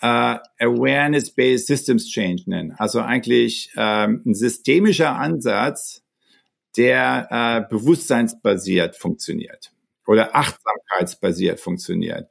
[0.00, 2.74] äh, Awareness-Based Systems Change nennen.
[2.78, 6.02] Also eigentlich ähm, ein systemischer Ansatz,
[6.76, 9.72] der äh, bewusstseinsbasiert funktioniert
[10.06, 12.30] oder achtsamkeitsbasiert funktioniert.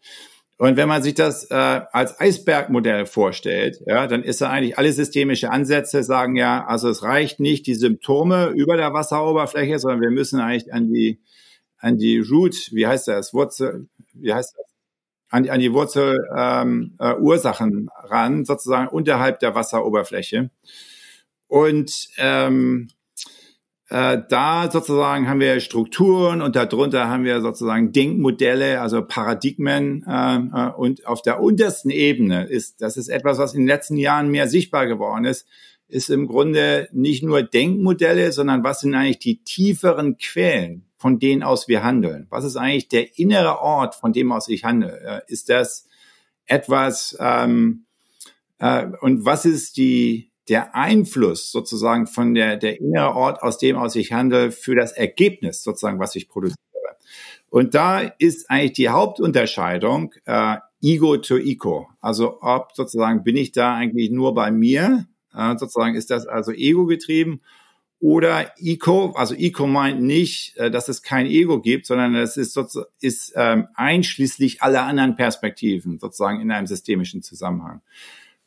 [0.58, 4.92] Und wenn man sich das äh, als Eisbergmodell vorstellt, ja, dann ist da eigentlich alle
[4.92, 10.10] systemische Ansätze sagen ja, also es reicht nicht die Symptome über der Wasseroberfläche, sondern wir
[10.10, 11.20] müssen eigentlich an die
[11.80, 14.66] an die Root, wie heißt das, Wurzel, wie heißt das,
[15.30, 20.50] an, an die Wurzel ähm, äh, Ursachen ran, sozusagen unterhalb der Wasseroberfläche.
[21.48, 22.90] Und ähm,
[23.90, 30.04] äh, da sozusagen haben wir Strukturen und darunter haben wir sozusagen Denkmodelle, also Paradigmen.
[30.06, 33.96] Äh, äh, und auf der untersten Ebene ist, das ist etwas, was in den letzten
[33.96, 35.48] Jahren mehr sichtbar geworden ist,
[35.88, 41.44] ist im Grunde nicht nur Denkmodelle, sondern was sind eigentlich die tieferen Quellen, von denen
[41.44, 42.28] aus wir handeln?
[42.30, 45.00] Was ist eigentlich der innere Ort, von dem aus ich handle?
[45.00, 45.88] Äh, ist das
[46.46, 47.86] etwas, ähm,
[48.60, 53.76] äh, und was ist die, der Einfluss sozusagen von der, der innere Ort, aus dem
[53.76, 56.58] aus ich handle, für das Ergebnis sozusagen, was ich produziere.
[57.50, 61.90] Und da ist eigentlich die Hauptunterscheidung äh, Ego to Eco.
[62.02, 66.52] Also ob sozusagen bin ich da eigentlich nur bei mir, äh, sozusagen ist das also
[66.52, 67.42] Ego getrieben
[68.00, 72.54] oder Eco, also Eco meint nicht, äh, dass es kein Ego gibt, sondern es ist,
[72.54, 77.82] sozusagen, ist ähm, einschließlich aller anderen Perspektiven sozusagen in einem systemischen Zusammenhang.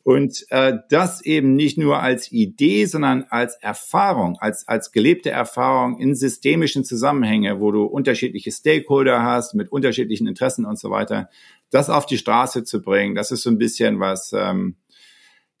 [0.03, 5.99] Und äh, das eben nicht nur als Idee, sondern als Erfahrung, als, als gelebte Erfahrung
[5.99, 11.29] in systemischen Zusammenhänge, wo du unterschiedliche Stakeholder hast mit unterschiedlichen Interessen und so weiter,
[11.69, 14.75] das auf die Straße zu bringen, das ist so ein bisschen was ähm,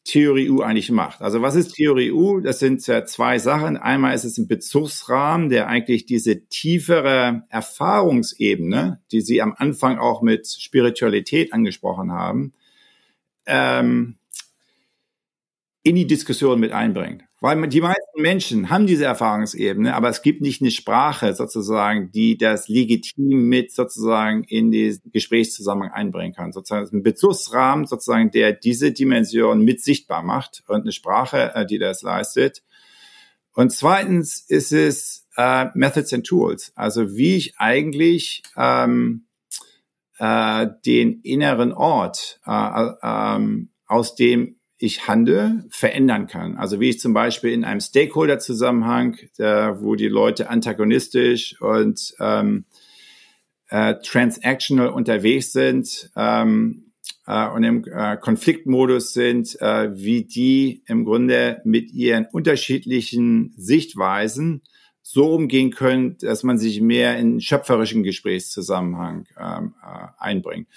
[0.03, 1.21] Theorie U eigentlich macht.
[1.21, 2.39] Also was ist Theorie U?
[2.39, 3.77] Das sind äh, zwei Sachen.
[3.77, 10.23] Einmal ist es ein Bezugsrahmen, der eigentlich diese tiefere Erfahrungsebene, die Sie am Anfang auch
[10.23, 12.53] mit Spiritualität angesprochen haben,
[13.45, 14.17] ähm,
[15.83, 17.23] in die Diskussion mit einbringt.
[17.39, 22.37] Weil die meisten Menschen haben diese Erfahrungsebene, aber es gibt nicht eine Sprache sozusagen, die
[22.37, 26.51] das legitim mit sozusagen in die Gesprächszusammenhang einbringen kann.
[26.51, 31.79] Sozusagen ein Bezugsrahmen sozusagen, der diese Dimension mit sichtbar macht und eine Sprache, äh, die
[31.79, 32.63] das leistet.
[33.53, 39.25] Und zweitens ist es äh, Methods and Tools, also wie ich eigentlich ähm,
[40.19, 46.57] äh, den inneren Ort, äh, äh, ähm, aus dem ich handle, verändern kann.
[46.57, 52.65] Also wie ich zum Beispiel in einem Stakeholder-Zusammenhang, wo die Leute antagonistisch und ähm,
[53.71, 56.91] äh, transactional unterwegs sind ähm,
[57.25, 64.61] äh, und im äh, Konfliktmodus sind, äh, wie die im Grunde mit ihren unterschiedlichen Sichtweisen
[65.11, 70.67] so umgehen können, dass man sich mehr in schöpferischen Gesprächszusammenhang ähm, äh, einbringt.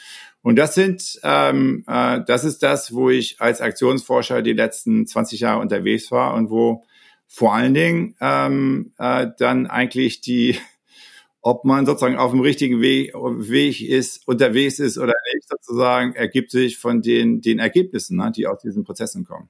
[0.42, 5.40] Und das sind, ähm, äh, das ist das, wo ich als Aktionsforscher die letzten 20
[5.40, 6.85] Jahre unterwegs war und wo
[7.27, 10.59] vor allen Dingen ähm, äh, dann eigentlich die,
[11.40, 16.51] ob man sozusagen auf dem richtigen Weg, Weg ist, unterwegs ist oder nicht, sozusagen ergibt
[16.51, 19.49] sich von den, den Ergebnissen, ne, die aus diesen Prozessen kommen.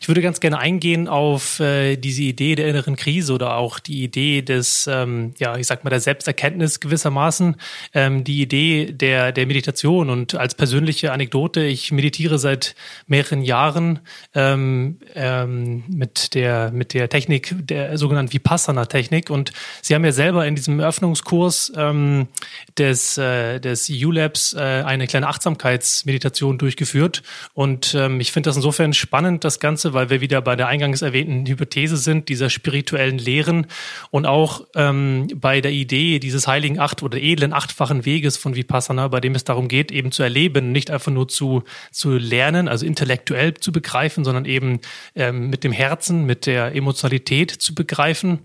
[0.00, 4.04] Ich würde ganz gerne eingehen auf äh, diese Idee der inneren Krise oder auch die
[4.04, 7.56] Idee des, ähm, ja, ich sag mal, der Selbsterkenntnis gewissermaßen,
[7.94, 10.10] ähm, die Idee der, der Meditation.
[10.10, 12.74] Und als persönliche Anekdote, ich meditiere seit
[13.06, 14.00] mehreren Jahren
[14.34, 19.30] ähm, ähm, mit der, mit der Technik, der sogenannten Vipassana-Technik.
[19.30, 22.28] Und Sie haben ja selber in diesem Eröffnungskurs ähm,
[22.76, 27.22] des, äh, des ULabs äh, eine kleine Achtsamkeitsmeditation durchgeführt.
[27.54, 30.66] Und ähm, ich finde das insofern spannend, das Ganze Ganze, weil wir wieder bei der
[30.66, 33.68] eingangs erwähnten Hypothese sind, dieser spirituellen Lehren
[34.10, 39.06] und auch ähm, bei der Idee dieses heiligen acht oder edlen achtfachen Weges von Vipassana,
[39.06, 41.62] bei dem es darum geht, eben zu erleben, nicht einfach nur zu,
[41.92, 44.80] zu lernen, also intellektuell zu begreifen, sondern eben
[45.14, 48.40] ähm, mit dem Herzen, mit der Emotionalität zu begreifen.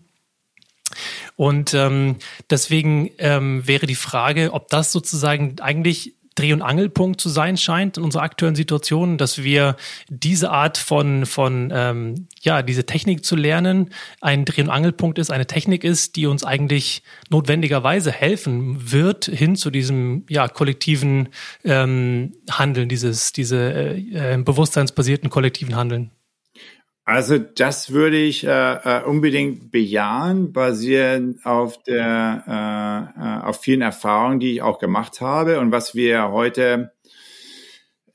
[1.36, 2.18] Und ähm,
[2.52, 7.98] deswegen ähm, wäre die Frage, ob das sozusagen eigentlich Dreh- und Angelpunkt zu sein scheint
[7.98, 9.76] in unserer aktuellen Situation, dass wir
[10.10, 13.90] diese Art von, von ähm, ja, diese Technik zu lernen,
[14.22, 19.56] ein Dreh- und Angelpunkt ist, eine Technik ist, die uns eigentlich notwendigerweise helfen wird, hin
[19.56, 21.30] zu diesem ja, kollektiven
[21.64, 26.12] ähm, Handeln, dieses, diese äh, äh bewusstseinsbasierten kollektiven Handeln.
[27.06, 33.82] Also das würde ich äh, äh, unbedingt bejahen, basierend auf der äh, äh, auf vielen
[33.82, 36.94] Erfahrungen, die ich auch gemacht habe und was wir heute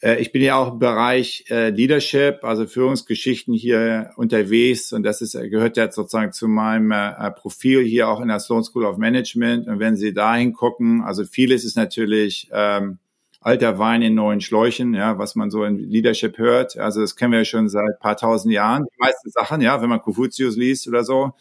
[0.00, 5.20] Äh, ich bin ja auch im Bereich äh, Leadership, also Führungsgeschichten hier unterwegs und das
[5.20, 8.98] ist, gehört jetzt sozusagen zu meinem äh, Profil hier auch in der Sloan School of
[8.98, 9.66] Management.
[9.66, 12.98] Und wenn Sie dahin gucken, also vieles ist natürlich ähm,
[13.40, 16.76] alter Wein in neuen Schläuchen, ja, was man so in Leadership hört.
[16.76, 19.88] Also das kennen wir ja schon seit paar tausend Jahren, die meisten Sachen, ja, wenn
[19.88, 21.32] man Konfuzius liest oder so.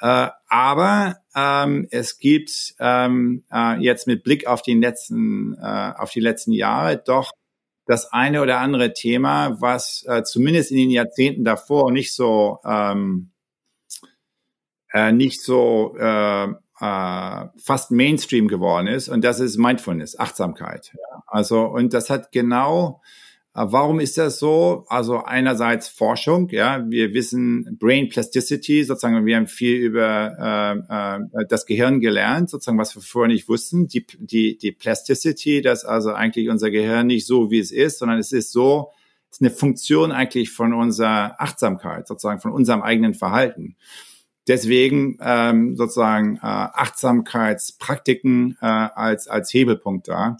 [0.00, 6.10] Äh, aber ähm, es gibt ähm, äh, jetzt mit Blick auf die letzten, äh, auf
[6.10, 7.32] die letzten Jahre doch
[7.86, 13.32] das eine oder andere Thema, was äh, zumindest in den Jahrzehnten davor nicht so ähm,
[14.92, 16.48] äh, nicht so äh,
[16.82, 20.92] äh, fast Mainstream geworden ist und das ist Mindfulness, Achtsamkeit.
[20.94, 21.22] Ja.
[21.26, 23.00] Also und das hat genau
[23.54, 24.84] äh, Warum ist das so?
[24.88, 30.32] Also einerseits Forschung, ja, wir wissen Brain Plasticity, sozusagen, wir haben viel über
[30.90, 33.88] äh, äh, das Gehirn gelernt, sozusagen, was wir vorher nicht wussten.
[33.88, 38.18] Die, die, die Plasticity, dass also eigentlich unser Gehirn nicht so, wie es ist, sondern
[38.18, 38.90] es ist so,
[39.30, 43.76] es ist eine Funktion eigentlich von unserer Achtsamkeit, sozusagen von unserem eigenen Verhalten.
[44.48, 50.36] Deswegen ähm, sozusagen äh, Achtsamkeitspraktiken äh, als, als Hebelpunkt da.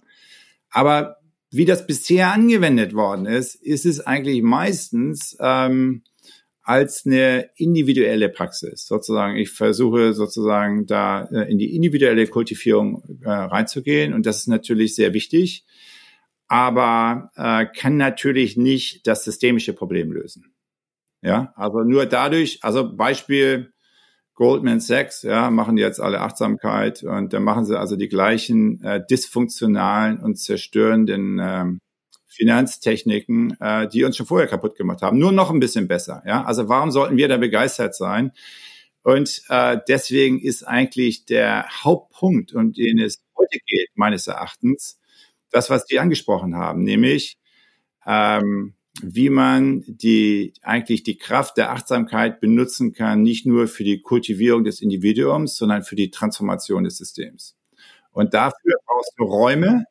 [0.70, 1.18] Aber
[1.50, 6.02] wie das bisher angewendet worden ist, ist es eigentlich meistens ähm,
[6.62, 8.86] als eine individuelle Praxis.
[8.86, 14.48] Sozusagen, ich versuche sozusagen da äh, in die individuelle Kultivierung äh, reinzugehen und das ist
[14.48, 15.64] natürlich sehr wichtig,
[16.48, 20.54] aber äh, kann natürlich nicht das systemische Problem lösen.
[21.20, 23.72] Ja, also nur dadurch, also Beispiel,
[24.34, 29.04] Goldman Sachs, ja, machen jetzt alle Achtsamkeit und dann machen sie also die gleichen äh,
[29.08, 31.80] dysfunktionalen und zerstörenden ähm,
[32.26, 36.22] Finanztechniken, äh, die uns schon vorher kaputt gemacht haben, nur noch ein bisschen besser.
[36.26, 38.32] Ja, also warum sollten wir da begeistert sein?
[39.02, 44.98] Und äh, deswegen ist eigentlich der Hauptpunkt, um den es heute geht, meines Erachtens,
[45.50, 47.36] das, was die angesprochen haben, nämlich
[48.06, 54.02] ähm, wie man die, eigentlich die Kraft der Achtsamkeit benutzen kann, nicht nur für die
[54.02, 57.56] Kultivierung des Individuums, sondern für die Transformation des Systems.
[58.10, 59.84] Und dafür brauchst du Räume,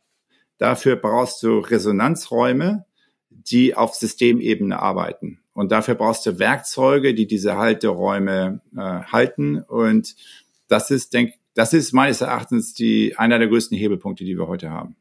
[0.60, 2.86] dafür brauchst du Resonanzräume,
[3.30, 5.40] die auf Systemebene arbeiten.
[5.54, 9.62] Und dafür brauchst du Werkzeuge, die diese Halteräume äh, halten.
[9.62, 10.16] Und
[10.68, 14.70] das ist, denk, das ist meines Erachtens die, einer der größten Hebelpunkte, die wir heute
[14.70, 14.96] haben.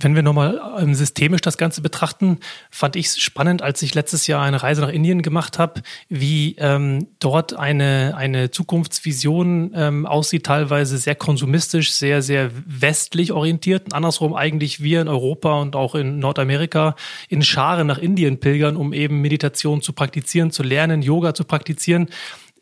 [0.00, 2.38] Wenn wir nochmal ähm, systemisch das Ganze betrachten,
[2.70, 6.56] fand ich es spannend, als ich letztes Jahr eine Reise nach Indien gemacht habe, wie
[6.58, 13.86] ähm, dort eine, eine Zukunftsvision ähm, aussieht, teilweise sehr konsumistisch, sehr, sehr westlich orientiert.
[13.86, 16.96] Und andersrum eigentlich wir in Europa und auch in Nordamerika
[17.28, 22.08] in Scharen nach Indien pilgern, um eben Meditation zu praktizieren, zu lernen, Yoga zu praktizieren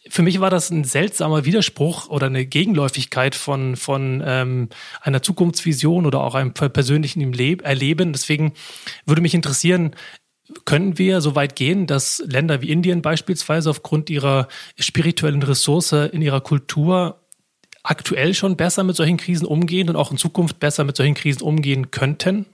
[0.08, 4.68] für mich war das ein seltsamer Widerspruch oder eine Gegenläufigkeit von, von ähm,
[5.00, 8.12] einer Zukunftsvision oder auch einem persönlichen Erleben.
[8.12, 8.52] Deswegen
[9.06, 9.94] würde mich interessieren,
[10.64, 14.48] können wir so weit gehen, dass Länder wie Indien beispielsweise aufgrund ihrer
[14.78, 17.20] spirituellen Ressource in ihrer Kultur
[17.82, 21.42] aktuell schon besser mit solchen Krisen umgehen und auch in Zukunft besser mit solchen Krisen
[21.42, 22.46] umgehen könnten?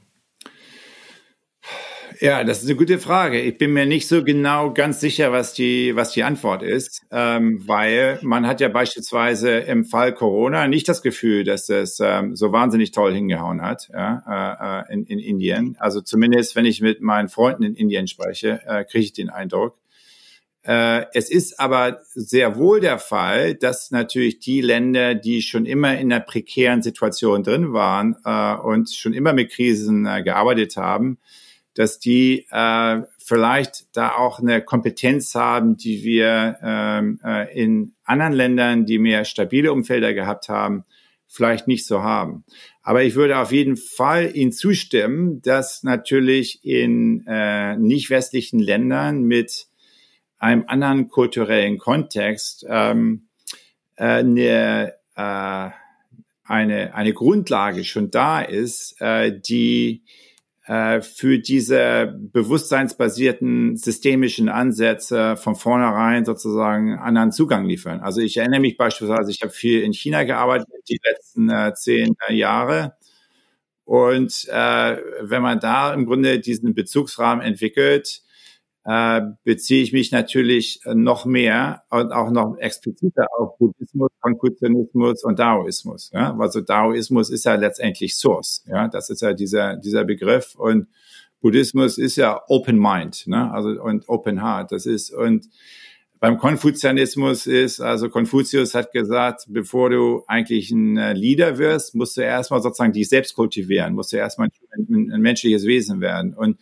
[2.21, 3.41] Ja, das ist eine gute Frage.
[3.41, 7.62] Ich bin mir nicht so genau ganz sicher, was die, was die Antwort ist, ähm,
[7.64, 12.51] weil man hat ja beispielsweise im Fall Corona nicht das Gefühl, dass das ähm, so
[12.51, 15.77] wahnsinnig toll hingehauen hat ja, äh, in, in Indien.
[15.79, 19.77] Also zumindest, wenn ich mit meinen Freunden in Indien spreche, äh, kriege ich den Eindruck.
[20.64, 25.97] Äh, es ist aber sehr wohl der Fall, dass natürlich die Länder, die schon immer
[25.97, 31.19] in einer prekären Situation drin waren äh, und schon immer mit Krisen äh, gearbeitet haben,
[31.79, 38.33] dass die äh, vielleicht da auch eine Kompetenz haben, die wir ähm, äh, in anderen
[38.33, 40.83] Ländern, die mehr stabile Umfelder gehabt haben,
[41.29, 42.45] vielleicht nicht so haben.
[42.83, 49.22] Aber ich würde auf jeden Fall Ihnen zustimmen, dass natürlich in äh, nicht westlichen Ländern
[49.22, 49.68] mit
[50.37, 53.29] einem anderen kulturellen Kontext ähm,
[53.95, 55.70] äh, eine, äh,
[56.43, 60.03] eine, eine Grundlage schon da ist, äh, die
[60.69, 68.01] für diese bewusstseinsbasierten systemischen Ansätze von vornherein sozusagen anderen Zugang liefern.
[68.01, 72.16] Also ich erinnere mich beispielsweise, ich habe viel in China gearbeitet die letzten äh, zehn
[72.29, 72.95] äh, Jahre.
[73.85, 78.23] Und äh, wenn man da im Grunde diesen Bezugsrahmen entwickelt,
[78.85, 85.39] äh, beziehe ich mich natürlich noch mehr und auch noch expliziter auf Buddhismus, Konfuzianismus und
[85.39, 86.11] Daoismus.
[86.12, 86.37] Ja?
[86.39, 88.64] Also Daoismus ist ja letztendlich Source.
[88.66, 88.89] Ja?
[88.89, 90.55] Das ist ja dieser, dieser Begriff.
[90.55, 90.89] Und
[91.41, 93.51] Buddhismus ist ja Open Mind, ne?
[93.53, 94.72] also und Open Heart.
[94.72, 95.49] Das ist und
[96.20, 102.16] beim Konfuzianismus ist, also Konfuzius hat gesagt, bevor du eigentlich ein äh, Leader wirst, musst
[102.16, 106.35] du erstmal sozusagen dich selbst kultivieren, musst du erstmal ein, ein menschliches Wesen werden.
[106.35, 106.59] Und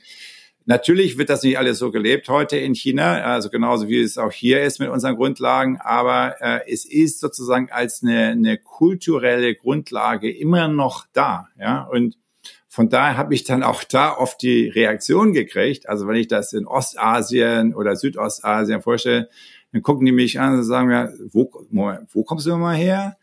[0.68, 4.32] Natürlich wird das nicht alles so gelebt heute in China, also genauso wie es auch
[4.32, 10.28] hier ist mit unseren Grundlagen, aber äh, es ist sozusagen als eine, eine kulturelle Grundlage
[10.28, 11.84] immer noch da, ja.
[11.84, 12.18] Und
[12.68, 15.88] von daher habe ich dann auch da oft die Reaktion gekriegt.
[15.88, 19.30] Also wenn ich das in Ostasien oder Südostasien vorstelle,
[19.72, 23.16] dann gucken die mich an und sagen mir, wo, Moment, wo kommst du mal her?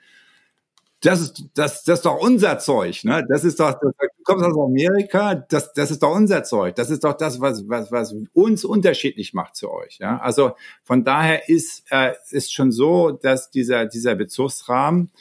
[1.05, 3.25] Das ist, das, das ist doch unser Zeug, ne?
[3.27, 6.75] Das ist doch, das, du kommst aus Amerika, das, das ist doch unser Zeug.
[6.75, 10.19] Das ist doch das, was, was, was uns unterschiedlich macht zu euch, ja?
[10.19, 15.11] Also von daher ist, äh, ist schon so, dass dieser, dieser Bezugsrahmen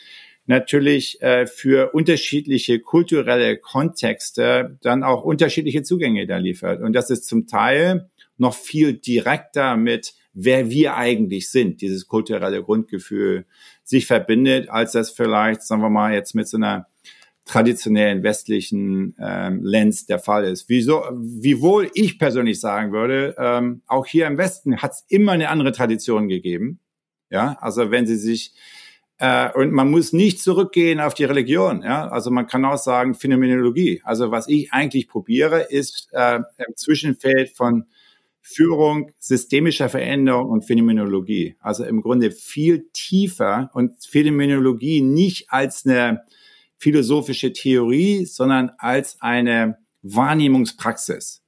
[0.47, 6.81] natürlich äh, für unterschiedliche kulturelle Kontexte dann auch unterschiedliche Zugänge da liefert.
[6.81, 8.09] Und das ist zum Teil
[8.39, 13.47] noch viel direkter mit, wer wir eigentlich sind, dieses kulturelle Grundgefühl
[13.85, 16.87] sich verbindet, als das vielleicht, sagen wir mal, jetzt mit so einer
[17.45, 20.69] traditionellen westlichen ähm, Lens der Fall ist.
[20.69, 25.49] Wieso, wiewohl ich persönlich sagen würde, ähm, auch hier im Westen hat es immer eine
[25.49, 26.79] andere Tradition gegeben.
[27.31, 28.55] Ja, also wenn Sie sich
[29.19, 31.83] äh, und man muss nicht zurückgehen auf die Religion.
[31.83, 34.03] Ja, also man kann auch sagen Phänomenologie.
[34.05, 37.87] Also was ich eigentlich probiere, ist äh, im Zwischenfeld von
[38.43, 41.57] Führung, systemischer Veränderung und Phänomenologie.
[41.61, 46.23] Also im Grunde viel tiefer und Phänomenologie nicht als eine
[46.77, 51.43] philosophische Theorie, sondern als eine Wahrnehmungspraxis,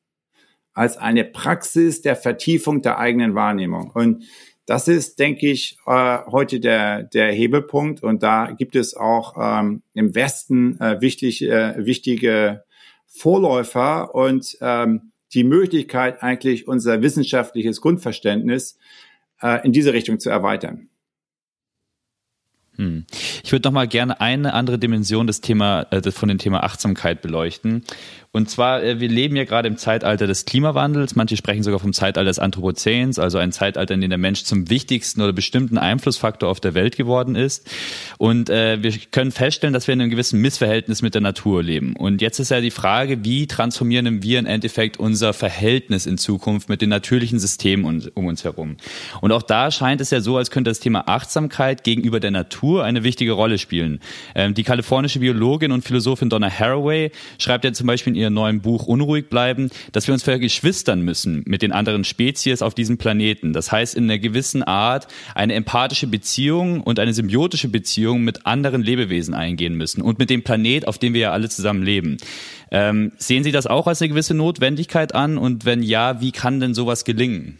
[0.72, 3.90] als eine Praxis der Vertiefung der eigenen Wahrnehmung.
[3.90, 4.24] Und
[4.66, 8.02] das ist, denke ich, äh, heute der, der Hebelpunkt.
[8.02, 12.64] Und da gibt es auch ähm, im Westen äh, wichtig, äh, wichtige
[13.06, 18.78] Vorläufer und ähm, die Möglichkeit, eigentlich unser wissenschaftliches Grundverständnis
[19.42, 20.88] äh, in diese Richtung zu erweitern.
[22.76, 23.04] Hm.
[23.44, 27.22] Ich würde noch mal gerne eine andere Dimension des Thema, äh, von dem Thema Achtsamkeit
[27.22, 27.84] beleuchten.
[28.34, 31.14] Und zwar, äh, wir leben ja gerade im Zeitalter des Klimawandels.
[31.14, 34.68] Manche sprechen sogar vom Zeitalter des Anthropozäns, also ein Zeitalter, in dem der Mensch zum
[34.70, 37.70] wichtigsten oder bestimmten Einflussfaktor auf der Welt geworden ist.
[38.18, 41.94] Und äh, wir können feststellen, dass wir in einem gewissen Missverhältnis mit der Natur leben.
[41.94, 46.68] Und jetzt ist ja die Frage, wie transformieren wir im Endeffekt unser Verhältnis in Zukunft
[46.68, 48.78] mit den natürlichen Systemen um, uns herum.
[49.20, 52.63] Und auch da scheint es ja so, als könnte das Thema Achtsamkeit gegenüber der Natur
[52.78, 54.00] eine wichtige Rolle spielen.
[54.34, 58.60] Ähm, die kalifornische Biologin und Philosophin Donna Haraway schreibt ja zum Beispiel in ihrem neuen
[58.60, 63.52] Buch Unruhig bleiben, dass wir uns vergeschwistern müssen mit den anderen Spezies auf diesem Planeten.
[63.52, 68.82] Das heißt, in einer gewissen Art eine empathische Beziehung und eine symbiotische Beziehung mit anderen
[68.82, 72.16] Lebewesen eingehen müssen und mit dem Planet, auf dem wir ja alle zusammen leben.
[72.70, 75.38] Ähm, sehen Sie das auch als eine gewisse Notwendigkeit an?
[75.38, 77.58] Und wenn ja, wie kann denn sowas gelingen?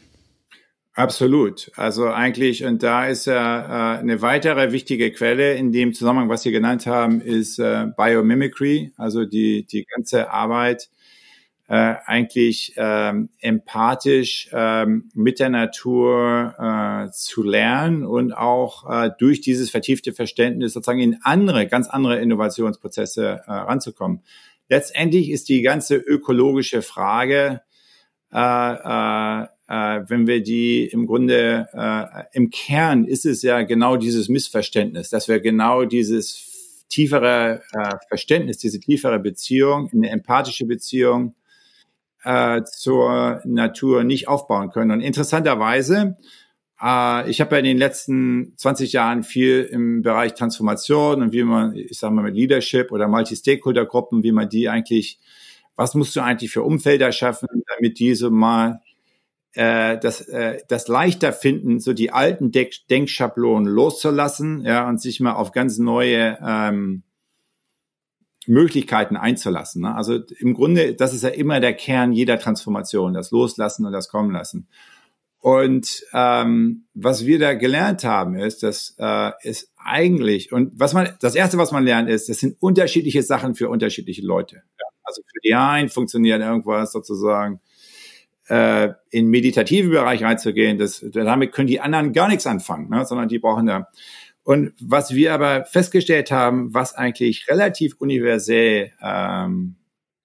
[0.97, 1.73] Absolut.
[1.75, 6.43] Also eigentlich, und da ist ja äh, eine weitere wichtige Quelle in dem Zusammenhang, was
[6.43, 10.89] Sie genannt haben, ist äh, Biomimicry, also die, die ganze Arbeit
[11.69, 16.55] äh, eigentlich ähm, empathisch ähm, mit der Natur
[17.09, 22.21] äh, zu lernen und auch äh, durch dieses vertiefte Verständnis sozusagen in andere, ganz andere
[22.21, 24.23] Innovationsprozesse äh, ranzukommen.
[24.69, 27.63] Letztendlich ist die ganze ökologische Frage
[28.33, 28.39] äh,
[29.43, 34.29] äh, äh, wenn wir die im Grunde äh, im Kern ist es ja genau dieses
[34.29, 41.35] Missverständnis, dass wir genau dieses tiefere äh, Verständnis, diese tiefere Beziehung, eine empathische Beziehung
[42.25, 44.91] äh, zur Natur nicht aufbauen können.
[44.91, 46.17] Und interessanterweise,
[46.81, 51.43] äh, ich habe ja in den letzten 20 Jahren viel im Bereich Transformation und wie
[51.43, 55.19] man, ich sage mal mit Leadership oder Multi-Stakeholder-Gruppen, wie man die eigentlich,
[55.77, 58.81] was musst du eigentlich für Umfelder schaffen, damit diese mal
[59.55, 65.21] äh, das, äh, das leichter finden, so die alten Denk Denkschablonen loszulassen, ja, und sich
[65.21, 67.03] mal auf ganz neue ähm,
[68.47, 69.83] Möglichkeiten einzulassen.
[69.83, 69.95] Ne?
[69.95, 74.09] Also im Grunde, das ist ja immer der Kern jeder Transformation, das Loslassen und das
[74.09, 74.69] Kommen lassen.
[75.39, 81.11] Und ähm, was wir da gelernt haben, ist, dass äh, es eigentlich und was man
[81.21, 84.57] das erste, was man lernt, ist, das sind unterschiedliche Sachen für unterschiedliche Leute.
[84.57, 84.87] Ja?
[85.03, 87.61] Also für die einen funktioniert irgendwas sozusagen
[88.49, 93.29] äh, in meditative Bereich reinzugehen, das, damit können die anderen gar nichts anfangen, ne, sondern
[93.29, 93.89] die brauchen da.
[94.43, 99.77] Und was wir aber festgestellt haben, was eigentlich relativ universell ähm,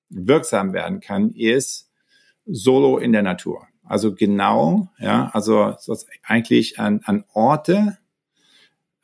[0.10, 1.90] wirksam werden kann, ist
[2.46, 3.68] Solo in der Natur.
[3.84, 5.76] Also genau, ja, also
[6.24, 7.98] eigentlich an, an Orte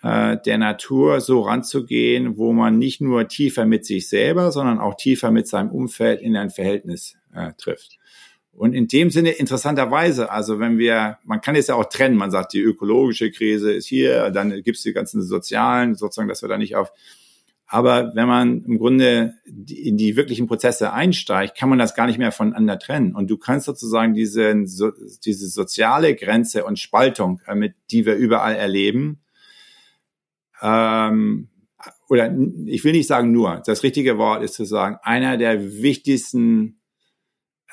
[0.03, 4.95] äh, der Natur so ranzugehen, wo man nicht nur tiefer mit sich selber, sondern auch
[4.95, 7.97] tiefer mit seinem Umfeld in ein Verhältnis äh, trifft.
[8.57, 12.31] Und in dem Sinne interessanterweise, also wenn wir, man kann es ja auch trennen, man
[12.31, 16.49] sagt, die ökologische Krise ist hier, dann gibt es die ganzen sozialen, sozusagen, dass wir
[16.49, 16.91] da nicht auf.
[17.67, 22.19] Aber wenn man im Grunde in die wirklichen Prozesse einsteigt, kann man das gar nicht
[22.19, 23.15] mehr voneinander trennen.
[23.15, 28.55] Und du kannst sozusagen diese, diese soziale Grenze und Spaltung, äh, mit die wir überall
[28.55, 29.19] erleben,
[30.61, 31.49] ähm,
[32.07, 32.33] oder
[32.65, 36.79] ich will nicht sagen nur, das richtige Wort ist zu sagen, einer der wichtigsten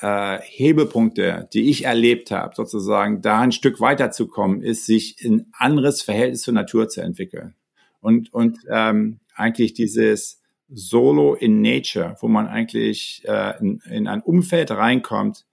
[0.03, 6.03] äh, Hebelpunkte, die ich erlebt habe, sozusagen da ein Stück weiterzukommen, ist, sich ein anderes
[6.03, 7.55] Verhältnis zur Natur zu entwickeln.
[8.01, 14.23] Und, und ähm, eigentlich dieses Solo in Nature, wo man eigentlich äh, in, in ein
[14.23, 15.47] Umfeld reinkommt,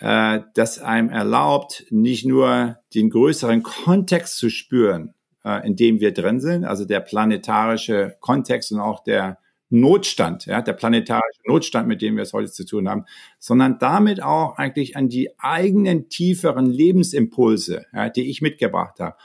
[0.00, 5.14] äh, das einem erlaubt, nicht nur den größeren Kontext zu spüren,
[5.44, 9.38] äh, in dem wir drin sind, also der planetarische Kontext und auch der
[9.72, 13.06] Notstand, ja, der planetarische Notstand, mit dem wir es heute zu tun haben,
[13.38, 19.16] sondern damit auch eigentlich an die eigenen tieferen Lebensimpulse, ja, die ich mitgebracht habe.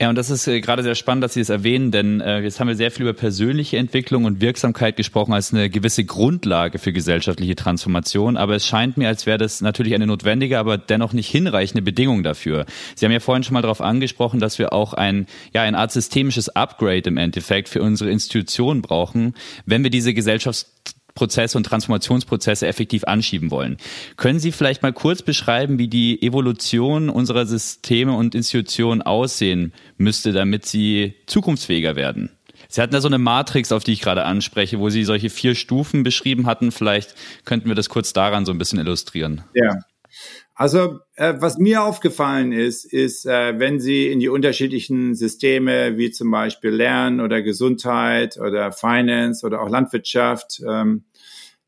[0.00, 2.58] Ja, und das ist äh, gerade sehr spannend, dass Sie das erwähnen, denn äh, jetzt
[2.58, 6.94] haben wir sehr viel über persönliche Entwicklung und Wirksamkeit gesprochen als eine gewisse Grundlage für
[6.94, 8.38] gesellschaftliche Transformation.
[8.38, 12.22] Aber es scheint mir, als wäre das natürlich eine notwendige, aber dennoch nicht hinreichende Bedingung
[12.22, 12.64] dafür.
[12.94, 15.92] Sie haben ja vorhin schon mal darauf angesprochen, dass wir auch ein, ja, eine Art
[15.92, 19.34] systemisches Upgrade im Endeffekt für unsere Institutionen brauchen,
[19.66, 20.72] wenn wir diese Gesellschafts
[21.14, 23.76] Prozesse und Transformationsprozesse effektiv anschieben wollen.
[24.16, 30.32] Können Sie vielleicht mal kurz beschreiben, wie die Evolution unserer Systeme und Institutionen aussehen müsste,
[30.32, 32.30] damit sie zukunftsfähiger werden?
[32.68, 35.54] Sie hatten da so eine Matrix, auf die ich gerade anspreche, wo Sie solche vier
[35.54, 36.70] Stufen beschrieben hatten.
[36.70, 39.42] Vielleicht könnten wir das kurz daran so ein bisschen illustrieren.
[39.54, 39.78] Ja.
[40.60, 46.10] Also äh, was mir aufgefallen ist, ist, äh, wenn Sie in die unterschiedlichen Systeme wie
[46.10, 51.06] zum Beispiel Lernen oder Gesundheit oder Finance oder auch Landwirtschaft ähm,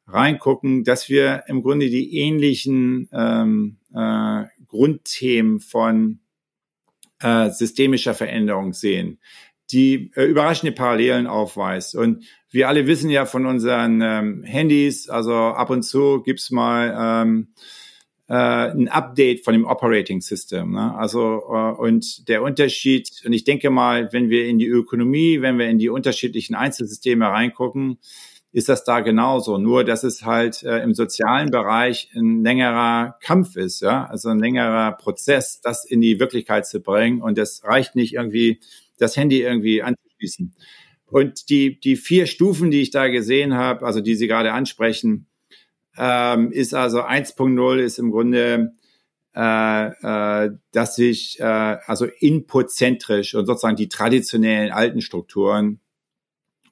[0.07, 6.21] reingucken, dass wir im Grunde die ähnlichen ähm, äh, Grundthemen von
[7.21, 9.21] äh, systemischer Veränderung sehen,
[9.71, 11.95] die äh, überraschende Parallelen aufweist.
[11.95, 16.95] Und wir alle wissen ja von unseren ähm, Handys, also ab und zu gibt's mal
[17.25, 17.55] ähm,
[18.33, 20.73] äh, ein Update von dem Operating System.
[20.73, 20.95] Ne?
[20.97, 25.59] Also äh, und der Unterschied, und ich denke mal, wenn wir in die Ökonomie, wenn
[25.59, 27.99] wir in die unterschiedlichen Einzelsysteme reingucken,
[28.51, 29.59] ist das da genauso.
[29.59, 34.39] Nur, dass es halt äh, im sozialen Bereich ein längerer Kampf ist, ja, also ein
[34.39, 37.21] längerer Prozess, das in die Wirklichkeit zu bringen.
[37.21, 38.61] Und das reicht nicht irgendwie,
[38.97, 40.55] das Handy irgendwie anzuschließen.
[41.05, 45.27] Und die, die vier Stufen, die ich da gesehen habe, also die Sie gerade ansprechen,
[45.97, 48.73] ähm, ist also 1.0 ist im Grunde,
[49.35, 55.81] äh, äh, dass sich äh, also inputzentrisch und sozusagen die traditionellen alten Strukturen,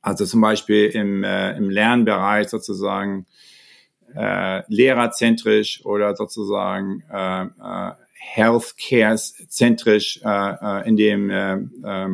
[0.02, 3.26] also zum Beispiel im, äh, im Lernbereich sozusagen
[4.14, 7.92] äh, lehrerzentrisch oder sozusagen äh, äh,
[8.22, 12.08] Healthcare-zentrisch, äh, äh, in dem äh, äh,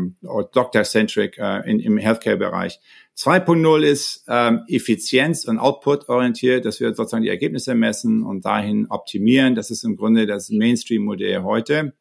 [0.53, 2.79] Doctor-centric äh, im Healthcare-Bereich
[3.17, 8.87] 2.0 ist ähm, Effizienz und Output orientiert, dass wir sozusagen die Ergebnisse messen und dahin
[8.91, 9.55] optimieren.
[9.55, 11.95] Das ist im Grunde das Mainstream-Modell heute.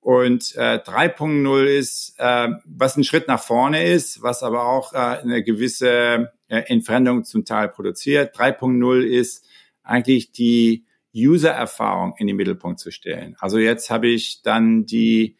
[0.00, 4.96] Und äh, 3.0 ist, äh, was ein Schritt nach vorne ist, was aber auch äh,
[4.96, 8.34] eine gewisse äh, Entfremdung zum Teil produziert.
[8.34, 9.44] 3.0 ist
[9.82, 13.36] eigentlich die User-Erfahrung in den Mittelpunkt zu stellen.
[13.38, 15.36] Also jetzt habe ich dann die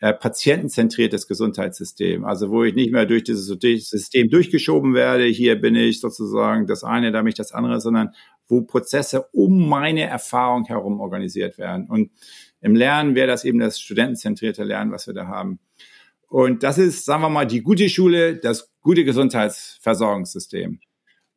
[0.00, 2.24] äh, patientenzentriertes Gesundheitssystem.
[2.24, 6.84] Also wo ich nicht mehr durch dieses System durchgeschoben werde, hier bin ich sozusagen das
[6.84, 8.10] eine, da mich das andere, sondern
[8.48, 11.86] wo Prozesse um meine Erfahrung herum organisiert werden.
[11.88, 12.10] Und
[12.60, 15.58] im Lernen wäre das eben das studentenzentrierte Lernen, was wir da haben.
[16.28, 20.80] Und das ist, sagen wir mal, die gute Schule, das gute Gesundheitsversorgungssystem.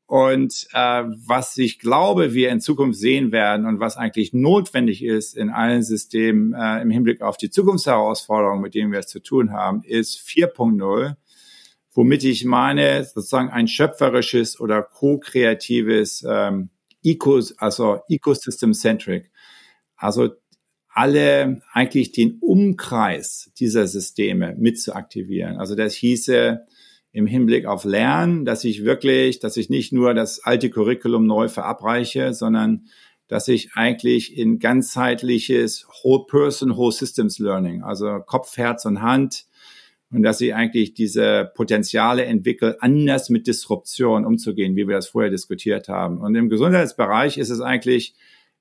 [0.10, 5.38] Und äh, was ich glaube, wir in Zukunft sehen werden und was eigentlich notwendig ist
[5.38, 9.52] in allen Systemen äh, im Hinblick auf die Zukunftsherausforderungen, mit denen wir es zu tun
[9.54, 11.16] haben, ist 4.0,
[11.94, 16.70] womit ich meine, sozusagen ein schöpferisches oder co-kreatives ähm,
[17.04, 19.30] Eco, also Ecosystem-centric.
[19.96, 20.30] Also
[20.88, 25.58] alle eigentlich den Umkreis dieser Systeme mit zu aktivieren.
[25.58, 26.66] Also das hieße,
[27.12, 31.48] im Hinblick auf Lernen, dass ich wirklich, dass ich nicht nur das alte Curriculum neu
[31.48, 32.86] verabreiche, sondern
[33.28, 39.46] dass ich eigentlich in ganzheitliches Whole Person, Whole Systems Learning, also Kopf, Herz und Hand,
[40.12, 45.30] und dass ich eigentlich diese Potenziale entwickle, anders mit Disruption umzugehen, wie wir das vorher
[45.30, 46.18] diskutiert haben.
[46.18, 48.16] Und im Gesundheitsbereich ist es eigentlich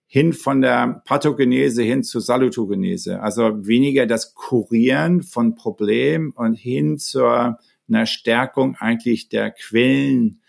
[0.07, 6.99] hin von der Pathogenese hin zur Salutogenese, also weniger das Kurieren von Problemen und hin
[6.99, 7.59] zur
[7.89, 10.41] einer Stärkung eigentlich der Quellen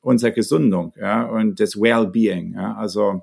[0.00, 2.54] unserer Gesundung ja, und des Wellbeing.
[2.54, 3.22] Ja, also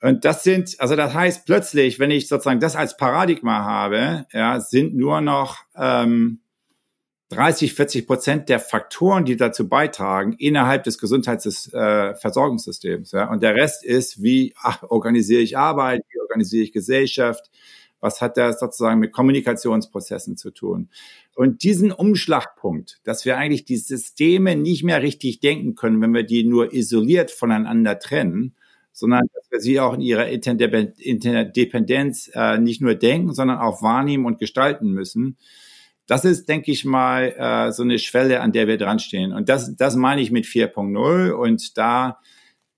[0.00, 4.60] Und das sind, also das heißt plötzlich, wenn ich sozusagen das als Paradigma habe, ja,
[4.60, 6.40] sind nur noch ähm,
[7.30, 13.12] 30, 40 Prozent der Faktoren, die dazu beitragen, innerhalb des Gesundheitsversorgungssystems.
[13.12, 13.30] Äh, ja.
[13.30, 17.50] Und der Rest ist, wie ach, organisiere ich Arbeit, wie organisiere ich Gesellschaft,
[18.00, 20.88] was hat das sozusagen mit Kommunikationsprozessen zu tun?
[21.34, 26.24] Und diesen Umschlagpunkt, dass wir eigentlich die Systeme nicht mehr richtig denken können, wenn wir
[26.24, 28.54] die nur isoliert voneinander trennen,
[28.92, 34.26] sondern dass wir sie auch in ihrer Interdependenz äh, nicht nur denken, sondern auch wahrnehmen
[34.26, 35.36] und gestalten müssen.
[36.08, 39.32] Das ist, denke ich mal, äh, so eine Schwelle, an der wir dran stehen.
[39.32, 41.30] Und das, das meine ich mit 4.0.
[41.30, 42.18] Und da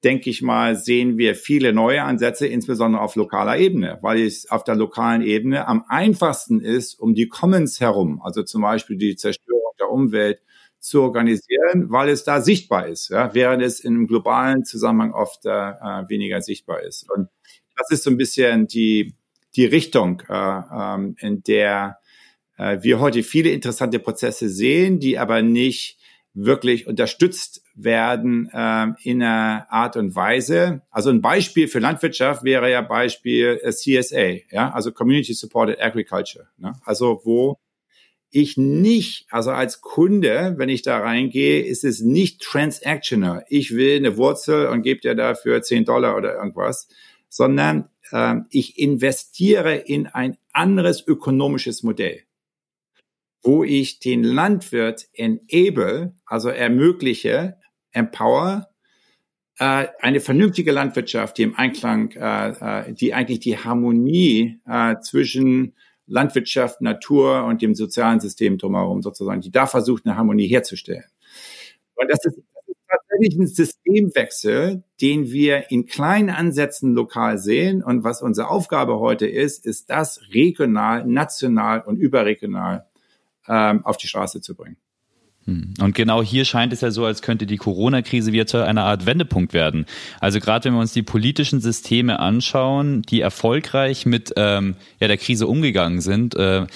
[0.05, 4.64] denke ich mal, sehen wir viele neue Ansätze, insbesondere auf lokaler Ebene, weil es auf
[4.64, 9.72] der lokalen Ebene am einfachsten ist, um die Commons herum, also zum Beispiel die Zerstörung
[9.78, 10.40] der Umwelt,
[10.80, 15.51] zu organisieren, weil es da sichtbar ist, ja, während es im globalen Zusammenhang oft äh,
[15.51, 17.09] äh, weniger sichtbar ist.
[17.11, 17.28] Und
[17.76, 19.14] das ist so ein bisschen die,
[19.57, 21.98] die Richtung, äh, ähm, in der
[22.57, 25.99] äh, wir heute viele interessante Prozesse sehen, die aber nicht
[26.33, 30.83] wirklich unterstützt werden äh, in einer Art und Weise.
[30.91, 36.49] Also ein Beispiel für Landwirtschaft wäre ja Beispiel äh, CSA, ja, also Community Supported Agriculture.
[36.59, 36.72] Ne?
[36.85, 37.59] Also wo
[38.31, 43.45] ich nicht, also als Kunde, wenn ich da reingehe, ist es nicht transactional.
[43.49, 46.89] Ich will eine Wurzel und gebe dir dafür 10 Dollar oder irgendwas,
[47.28, 52.20] sondern äh, ich investiere in ein anderes ökonomisches Modell,
[53.43, 57.57] wo ich den Landwirt enable, also ermögliche,
[57.93, 58.68] empower,
[59.59, 65.74] äh, eine vernünftige Landwirtschaft, die im Einklang, äh, äh die eigentlich die Harmonie äh, zwischen
[66.07, 71.05] Landwirtschaft, Natur und dem sozialen System drumherum sozusagen, die da versucht, eine Harmonie herzustellen.
[71.95, 77.82] Und das ist, das ist tatsächlich ein Systemwechsel, den wir in kleinen Ansätzen lokal sehen.
[77.82, 82.89] Und was unsere Aufgabe heute ist, ist das regional, national und überregional
[83.51, 84.76] ähm, auf die Straße zu bringen.
[85.46, 85.72] Hm.
[85.80, 89.07] Und genau hier scheint es ja so, als könnte die Corona-Krise wieder zu einer Art
[89.07, 89.86] Wendepunkt werden.
[90.20, 95.16] Also gerade wenn wir uns die politischen Systeme anschauen, die erfolgreich mit ähm, ja, der
[95.16, 96.66] Krise umgegangen sind, äh,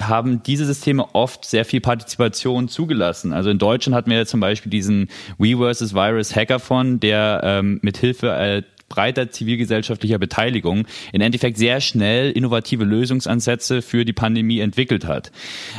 [0.00, 3.34] haben diese Systeme oft sehr viel Partizipation zugelassen.
[3.34, 5.94] Also in Deutschland hatten wir ja zum Beispiel diesen We vs.
[5.94, 8.62] Virus Hackathon, der ähm, mit Hilfe äh,
[8.94, 15.32] breiter zivilgesellschaftlicher Beteiligung im Endeffekt sehr schnell innovative Lösungsansätze für die Pandemie entwickelt hat.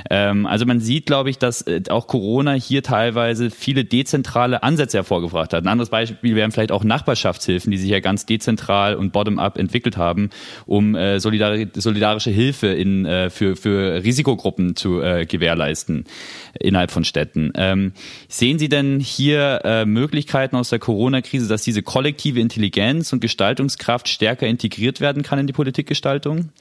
[0.09, 4.97] Ähm, also man sieht, glaube ich, dass äh, auch Corona hier teilweise viele dezentrale Ansätze
[4.97, 5.63] hervorgebracht hat.
[5.63, 9.97] Ein anderes Beispiel wären vielleicht auch Nachbarschaftshilfen, die sich ja ganz dezentral und bottom-up entwickelt
[9.97, 10.29] haben,
[10.65, 16.05] um äh, solidari solidarische Hilfe in, äh, für, für Risikogruppen zu äh, gewährleisten
[16.59, 17.51] innerhalb von Städten.
[17.55, 17.93] Ähm,
[18.27, 24.07] sehen Sie denn hier äh, Möglichkeiten aus der Corona-Krise, dass diese kollektive Intelligenz und Gestaltungskraft
[24.07, 26.51] stärker integriert werden kann in die Politikgestaltung?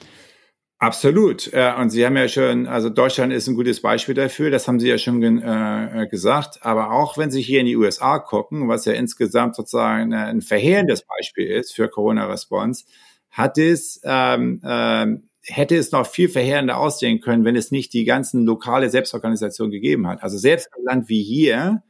[0.77, 1.51] Absolut.
[1.53, 4.89] Und Sie haben ja schon, also Deutschland ist ein gutes Beispiel dafür, das haben Sie
[4.89, 6.59] ja schon äh, gesagt.
[6.61, 11.03] Aber auch wenn Sie hier in die USA gucken, was ja insgesamt sozusagen ein verheerendes
[11.03, 12.85] Beispiel ist für Corona-Response,
[13.31, 18.03] hat es ähm, ähm, hätte es noch viel verheerender aussehen können, wenn es nicht die
[18.03, 20.23] ganzen lokale Selbstorganisation gegeben hat.
[20.23, 21.83] Also selbst ein Land wie hier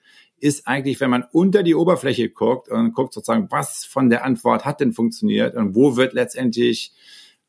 [0.45, 4.63] ist eigentlich, wenn man unter die Oberfläche guckt und guckt sozusagen, was von der Antwort
[4.63, 6.93] hat denn funktioniert und wo wird letztendlich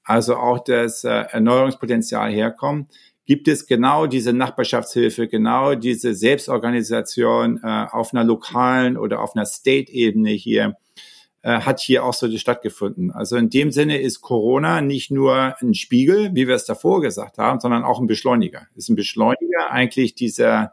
[0.02, 2.88] also auch das äh, Erneuerungspotenzial herkommen,
[3.26, 9.44] gibt es genau diese Nachbarschaftshilfe, genau diese Selbstorganisation äh, auf einer lokalen oder auf einer
[9.44, 10.78] State-Ebene hier,
[11.42, 13.10] äh, hat hier auch so stattgefunden.
[13.10, 17.36] Also in dem Sinne ist Corona nicht nur ein Spiegel, wie wir es davor gesagt
[17.36, 18.68] haben, sondern auch ein Beschleuniger.
[18.74, 20.72] Ist ein Beschleuniger eigentlich dieser,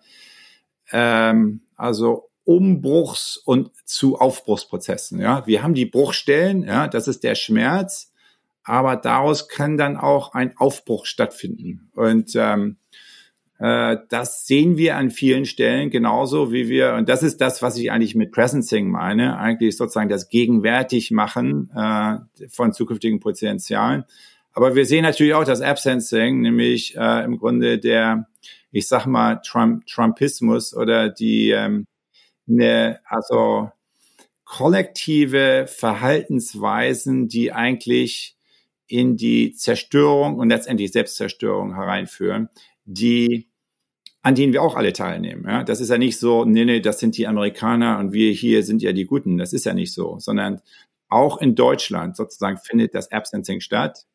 [0.94, 5.20] ähm, also Umbruchs- und zu Aufbruchsprozessen.
[5.20, 8.12] Ja, wir haben die Bruchstellen, ja, das ist der Schmerz,
[8.64, 11.90] aber daraus kann dann auch ein Aufbruch stattfinden.
[11.96, 12.78] Und ähm,
[13.60, 17.78] äh, das sehen wir an vielen Stellen genauso wie wir, und das ist das, was
[17.78, 22.18] ich eigentlich mit Presencing meine, eigentlich sozusagen das gegenwärtig machen äh,
[22.50, 24.06] von zukünftigen Potenzialen.
[24.54, 28.28] Aber wir sehen natürlich auch das Absensing, nämlich äh, im Grunde der,
[28.72, 31.88] ich sag mal, Trump, Trumpismus oder die, ähm,
[32.46, 33.72] ne, also
[34.46, 38.36] kollektive Verhaltensweisen, die eigentlich
[38.88, 42.50] in die Zerstörung und letztendlich Selbstzerstörung hereinführen,
[42.86, 43.48] die
[44.24, 45.44] an denen wir auch alle teilnehmen.
[45.46, 45.64] Ja?
[45.64, 48.82] Das ist ja nicht so, nee, nee, das sind die Amerikaner und wir hier sind
[48.82, 49.38] ja die Guten.
[49.38, 50.62] Das ist ja nicht so, sondern
[51.10, 54.06] auch in Deutschland sozusagen findet das Absensing statt.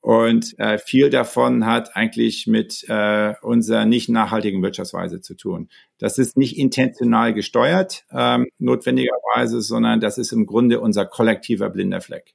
[0.00, 5.68] Und äh, viel davon hat eigentlich mit äh, unserer nicht nachhaltigen Wirtschaftsweise zu tun.
[5.98, 12.00] Das ist nicht intentional gesteuert, ähm, notwendigerweise, sondern das ist im Grunde unser kollektiver blinder
[12.00, 12.34] Fleck.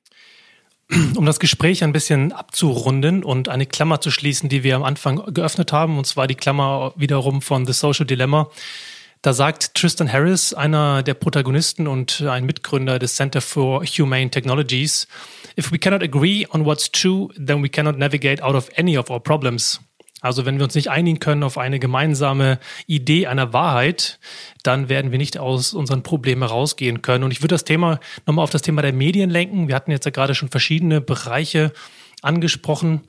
[1.16, 5.34] um das Gespräch ein bisschen abzurunden und eine Klammer zu schließen, die wir am Anfang
[5.34, 8.49] geöffnet haben, und zwar die Klammer wiederum von The Social Dilemma.
[9.24, 15.07] Da sagt Tristan Harris, einer der Protagonisten und ein Mitgründer des Center for Humane Technologies,
[15.58, 19.10] If we cannot agree on what's true, then we cannot navigate out of any of
[19.10, 19.80] our problems.
[20.26, 24.20] Also wenn wir uns nicht einigen können auf eine gemeinsame Idee einer Wahrheit,
[24.64, 27.24] dann werden wir nicht aus unseren Problemen rausgehen können.
[27.24, 29.68] Und ich würde das Thema nochmal auf das Thema der Medien lenken.
[29.68, 31.74] Wir hatten jetzt ja gerade schon verschiedene Bereiche
[32.24, 33.01] angesprochen.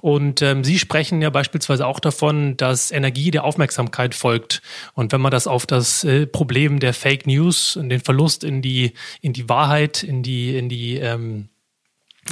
[0.00, 4.62] Und ähm, Sie sprechen ja beispielsweise auch davon, dass Energie der Aufmerksamkeit folgt.
[4.94, 8.62] Und wenn man das auf das äh, Problem der Fake News und den Verlust in
[8.62, 11.49] die in die Wahrheit, in die in die ähm,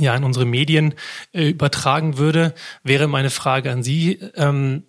[0.00, 0.94] ja in unsere Medien
[1.32, 4.18] äh, übertragen würde, wäre meine Frage an Sie.
[4.34, 4.84] Ähm,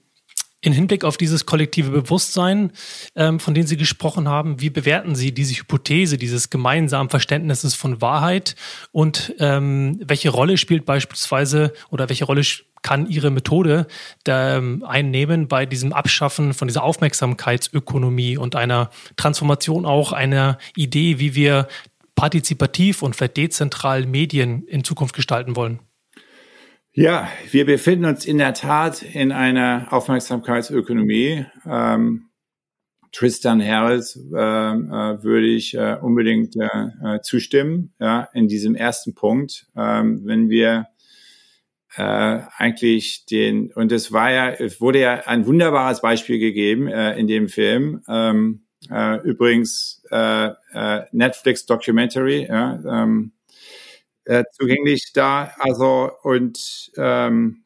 [0.62, 2.72] in Hinblick auf dieses kollektive Bewusstsein,
[3.16, 8.01] ähm, von dem Sie gesprochen haben, wie bewerten Sie diese Hypothese, dieses gemeinsamen Verständnisses von
[8.01, 8.55] Wahrheit
[8.91, 12.43] und ähm, welche Rolle spielt beispielsweise oder welche Rolle
[12.82, 13.88] kann Ihre Methode
[14.24, 21.20] da, ähm, einnehmen bei diesem Abschaffen von dieser Aufmerksamkeitsökonomie und einer Transformation auch einer Idee,
[21.20, 21.68] wie wir
[22.20, 25.80] partizipativ und vielleicht dezentral Medien in Zukunft gestalten wollen?
[26.92, 31.46] Ja, wir befinden uns in der Tat in einer Aufmerksamkeitsökonomie.
[31.66, 32.26] Ähm,
[33.14, 39.16] Tristan Harris äh, äh, würde ich äh, unbedingt äh, äh, zustimmen, ja, in diesem ersten
[39.16, 39.68] Punkt.
[39.78, 40.88] Ähm, wenn wir
[41.96, 47.28] äh, eigentlich den, und es war ja, es wurde ja ein wunderbares Beispiel gegeben in
[47.28, 53.32] dem Film, ähm, äh, übrigens äh, äh, Netflix Documentary, ja, ähm,
[54.26, 55.52] äh, zugänglich da.
[55.60, 57.64] Also und ähm,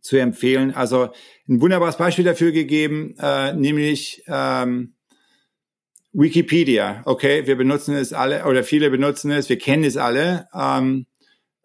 [0.00, 0.74] zu empfehlen.
[0.74, 1.10] Also
[1.48, 4.94] ein wunderbares Beispiel dafür gegeben, äh, nämlich ähm,
[6.12, 7.02] Wikipedia.
[7.04, 10.48] Okay, wir benutzen es alle oder viele benutzen es, wir kennen es alle.
[10.54, 11.06] Ähm,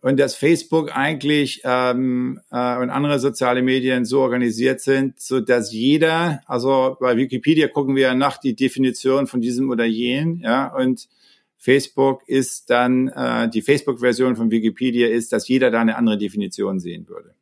[0.03, 5.71] und dass Facebook eigentlich ähm, äh, und andere soziale Medien so organisiert sind, so dass
[5.71, 10.75] jeder, also bei Wikipedia gucken wir ja nach die Definition von diesem oder jenen, ja,
[10.75, 11.07] und
[11.55, 16.81] Facebook ist dann äh, die Facebook-Version von Wikipedia ist, dass jeder da eine andere Definition
[16.81, 17.33] sehen würde.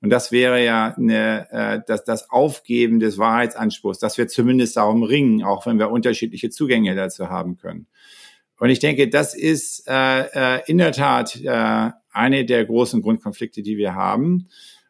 [0.00, 5.02] Und das wäre ja eine, äh, das, das Aufgeben des Wahrheitsanspruchs, dass wir zumindest darum
[5.02, 7.88] ringen, auch wenn wir unterschiedliche Zugänge dazu haben können.
[8.58, 13.62] Und ich denke, das ist äh, äh, in der Tat äh, eine der großen Grundkonflikte,
[13.62, 14.48] die wir haben.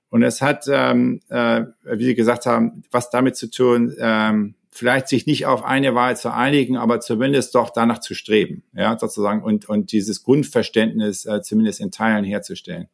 [0.08, 5.08] Und es hat, ähm, äh, wie Sie gesagt haben, was damit zu tun, ähm, vielleicht
[5.08, 9.42] sich nicht auf eine Wahl zu einigen, aber zumindest doch danach zu streben, ja, sozusagen,
[9.42, 12.88] und, und dieses Grundverständnis äh, zumindest in Teilen herzustellen.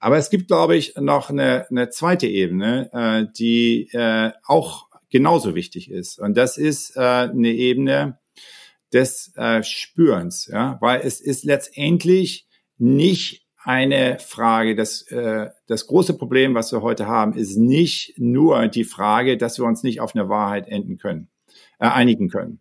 [0.00, 5.54] Aber es gibt, glaube ich, noch eine, eine zweite Ebene, äh, die äh, auch genauso
[5.54, 6.18] wichtig ist.
[6.18, 8.18] Und das ist äh, eine Ebene
[8.92, 12.46] des äh, Spürens, ja, weil es ist letztendlich
[12.78, 14.74] nicht eine Frage.
[14.74, 19.58] Das, äh, das große Problem, was wir heute haben, ist nicht nur die Frage, dass
[19.58, 21.28] wir uns nicht auf eine Wahrheit enden können,
[21.78, 22.60] äh, einigen können.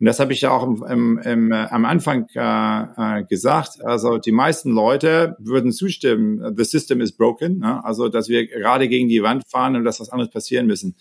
[0.00, 3.84] Und das habe ich ja auch im, im, im, äh, am Anfang äh, äh, gesagt.
[3.84, 7.84] Also die meisten Leute würden zustimmen, the system is broken, ne?
[7.84, 10.96] also dass wir gerade gegen die Wand fahren und dass was anderes passieren müssen.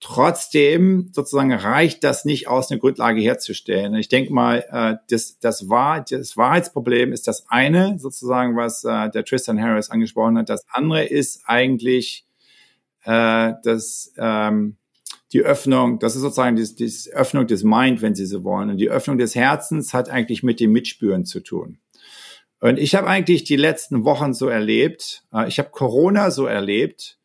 [0.00, 3.94] Trotzdem sozusagen reicht das nicht aus, eine Grundlage herzustellen.
[3.96, 9.10] Ich denke mal, äh, das, das, Wahr, das Wahrheitsproblem ist das eine, sozusagen, was äh,
[9.10, 10.50] der Tristan Harris angesprochen hat.
[10.50, 12.24] Das andere ist eigentlich
[13.04, 14.76] äh, das, ähm,
[15.32, 18.70] die Öffnung, das ist sozusagen die, die Öffnung des Mind, wenn Sie so wollen.
[18.70, 21.78] Und die Öffnung des Herzens hat eigentlich mit dem Mitspüren zu tun.
[22.60, 27.17] Und ich habe eigentlich die letzten Wochen so erlebt, äh, ich habe Corona so erlebt,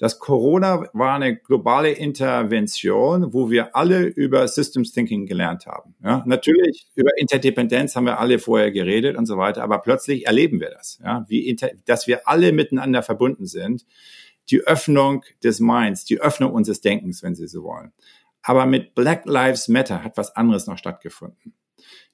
[0.00, 5.94] das Corona war eine globale Intervention, wo wir alle über Systems Thinking gelernt haben.
[6.02, 10.58] Ja, natürlich über Interdependenz haben wir alle vorher geredet und so weiter, aber plötzlich erleben
[10.58, 13.84] wir das, ja, wie inter, dass wir alle miteinander verbunden sind.
[14.48, 17.92] Die Öffnung des Minds, die Öffnung unseres Denkens, wenn Sie so wollen.
[18.40, 21.52] Aber mit Black Lives Matter hat was anderes noch stattgefunden.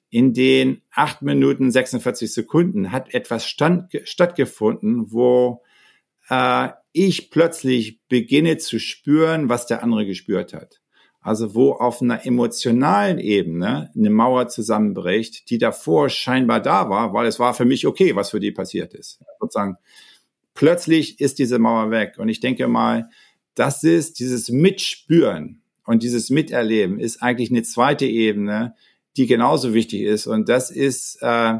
[0.09, 5.63] In den acht Minuten 46 Sekunden hat etwas stand, stattgefunden, wo
[6.29, 6.67] äh,
[7.05, 10.81] ich plötzlich beginne zu spüren, was der andere gespürt hat.
[11.21, 17.27] Also wo auf einer emotionalen Ebene eine Mauer zusammenbricht, die davor scheinbar da war, weil
[17.27, 19.19] es war für mich okay, was für die passiert ist.
[19.39, 19.77] Sozusagen
[20.53, 22.15] plötzlich ist diese Mauer weg.
[22.17, 23.09] Und ich denke mal,
[23.55, 28.75] das ist dieses Mitspüren und dieses Miterleben ist eigentlich eine zweite Ebene,
[29.17, 30.27] die genauso wichtig ist.
[30.27, 31.55] Und das ist äh,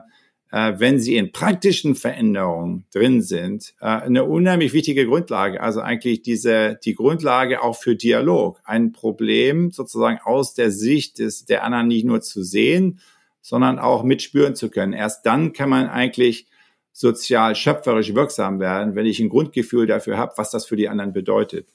[0.77, 5.61] wenn sie in praktischen Veränderungen drin sind, äh, eine unheimlich wichtige Grundlage.
[5.61, 8.59] Also eigentlich diese, die Grundlage auch für Dialog.
[8.63, 12.99] Ein Problem sozusagen aus der Sicht des, der anderen nicht nur zu sehen,
[13.41, 14.93] sondern auch mitspüren zu können.
[14.93, 16.47] Erst dann kann man eigentlich
[16.91, 21.13] sozial schöpferisch wirksam werden, wenn ich ein Grundgefühl dafür habe, was das für die anderen
[21.13, 21.67] bedeutet.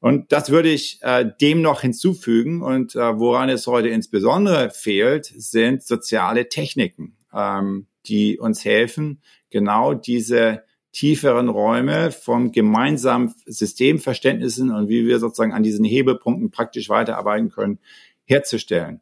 [0.00, 2.62] Und das würde ich äh, dem noch hinzufügen.
[2.62, 9.94] Und äh, woran es heute insbesondere fehlt, sind soziale Techniken, ähm, die uns helfen, genau
[9.94, 17.50] diese tieferen Räume vom gemeinsamen Systemverständnissen und wie wir sozusagen an diesen Hebelpunkten praktisch weiterarbeiten
[17.50, 17.78] können,
[18.24, 19.00] herzustellen.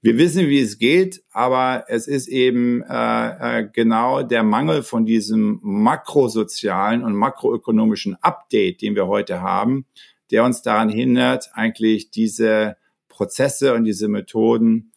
[0.00, 5.06] Wir wissen, wie es geht, aber es ist eben äh, äh, genau der Mangel von
[5.06, 9.86] diesem makrosozialen und makroökonomischen Update, den wir heute haben,
[10.30, 12.76] der uns daran hindert, eigentlich diese
[13.08, 14.92] Prozesse und diese Methoden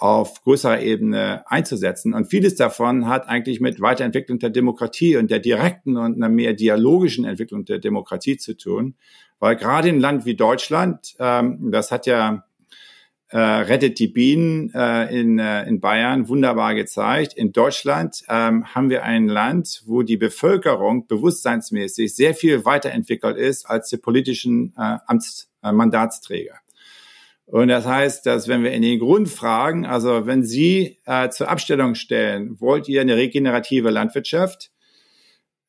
[0.00, 2.14] auf größerer Ebene einzusetzen.
[2.14, 6.54] Und vieles davon hat eigentlich mit Weiterentwicklung der Demokratie und der direkten und einer mehr
[6.54, 8.94] dialogischen Entwicklung der Demokratie zu tun.
[9.38, 12.44] Weil gerade in Land wie Deutschland, ähm, das hat ja
[13.28, 17.34] äh, Rettet die Bienen äh, in, äh, in Bayern wunderbar gezeigt.
[17.34, 23.66] In Deutschland ähm, haben wir ein Land, wo die Bevölkerung bewusstseinsmäßig sehr viel weiterentwickelt ist
[23.66, 26.54] als die politischen äh, Amtsmandatsträger.
[26.54, 26.69] Äh,
[27.50, 31.96] und das heißt, dass wenn wir in den Grundfragen, also wenn Sie äh, zur Abstellung
[31.96, 34.70] stellen, wollt ihr eine regenerative Landwirtschaft,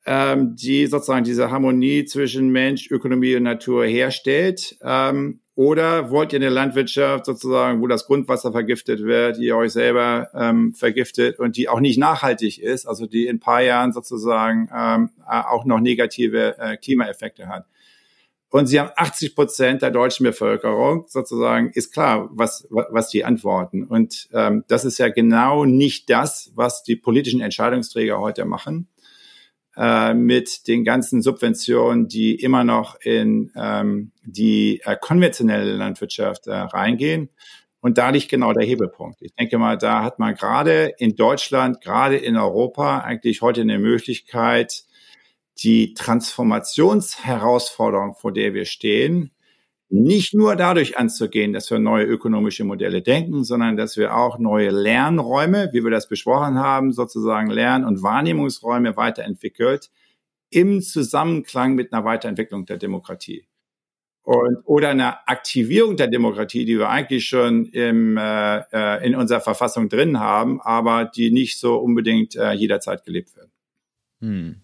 [0.06, 6.40] ähm, die sozusagen diese Harmonie zwischen Mensch, Ökonomie und Natur herstellt, ähm, oder wollt ihr
[6.40, 11.58] eine Landwirtschaft sozusagen, wo das Grundwasser vergiftet wird, die ihr euch selber ähm, vergiftet und
[11.58, 15.80] die auch nicht nachhaltig ist, also die in ein paar Jahren sozusagen ähm, auch noch
[15.80, 17.66] negative äh, Klimaeffekte hat?
[18.52, 23.86] Und sie haben 80 Prozent der deutschen Bevölkerung sozusagen, ist klar, was, was die antworten.
[23.86, 28.90] Und ähm, das ist ja genau nicht das, was die politischen Entscheidungsträger heute machen
[29.78, 36.54] äh, mit den ganzen Subventionen, die immer noch in ähm, die äh, konventionelle Landwirtschaft äh,
[36.54, 37.30] reingehen.
[37.80, 39.22] Und da liegt genau der Hebelpunkt.
[39.22, 43.80] Ich denke mal, da hat man gerade in Deutschland, gerade in Europa eigentlich heute eine
[43.80, 44.84] Möglichkeit,
[45.60, 49.32] die Transformationsherausforderung, vor der wir stehen,
[49.94, 54.70] nicht nur dadurch anzugehen, dass wir neue ökonomische Modelle denken, sondern dass wir auch neue
[54.70, 59.92] Lernräume, wie wir das besprochen haben, sozusagen Lern- und Wahrnehmungsräume weiterentwickelt,
[60.50, 63.46] im Zusammenklang mit einer Weiterentwicklung der Demokratie.
[64.24, 69.42] Und, oder einer Aktivierung der Demokratie, die wir eigentlich schon im, äh, äh in unserer
[69.42, 73.50] Verfassung drin haben, aber die nicht so unbedingt äh, jederzeit gelebt wird.
[74.22, 74.62] Hm.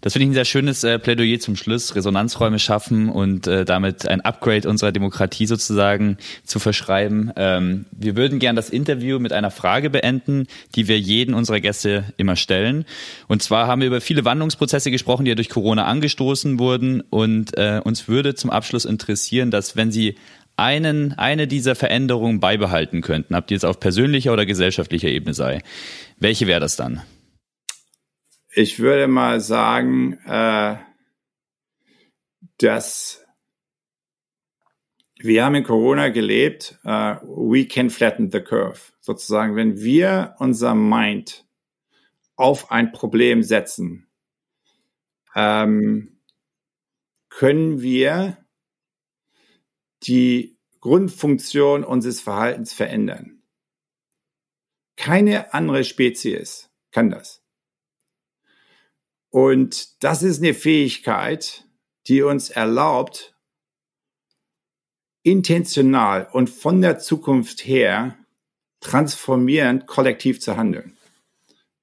[0.00, 4.08] Das finde ich ein sehr schönes äh, Plädoyer zum Schluss, Resonanzräume schaffen und äh, damit
[4.08, 7.30] ein Upgrade unserer Demokratie sozusagen zu verschreiben.
[7.36, 12.04] Ähm, wir würden gern das Interview mit einer Frage beenden, die wir jeden unserer Gäste
[12.16, 12.86] immer stellen.
[13.28, 17.02] Und zwar haben wir über viele Wandlungsprozesse gesprochen, die ja durch Corona angestoßen wurden.
[17.10, 20.16] Und äh, uns würde zum Abschluss interessieren, dass wenn Sie
[20.56, 25.62] einen, eine dieser Veränderungen beibehalten könnten, ob die jetzt auf persönlicher oder gesellschaftlicher Ebene sei,
[26.18, 27.02] welche wäre das dann?
[28.52, 30.76] Ich würde mal sagen, äh,
[32.58, 33.24] dass
[35.22, 38.92] wir haben in Corona gelebt, uh, we can flatten the curve.
[39.00, 41.46] Sozusagen, wenn wir unser Mind
[42.36, 44.08] auf ein Problem setzen,
[45.34, 46.20] ähm,
[47.28, 48.38] können wir
[50.02, 53.42] die Grundfunktion unseres Verhaltens verändern.
[54.96, 57.39] Keine andere Spezies kann das.
[59.30, 61.64] Und das ist eine Fähigkeit,
[62.08, 63.34] die uns erlaubt,
[65.22, 68.16] intentional und von der Zukunft her
[68.80, 70.96] transformierend kollektiv zu handeln.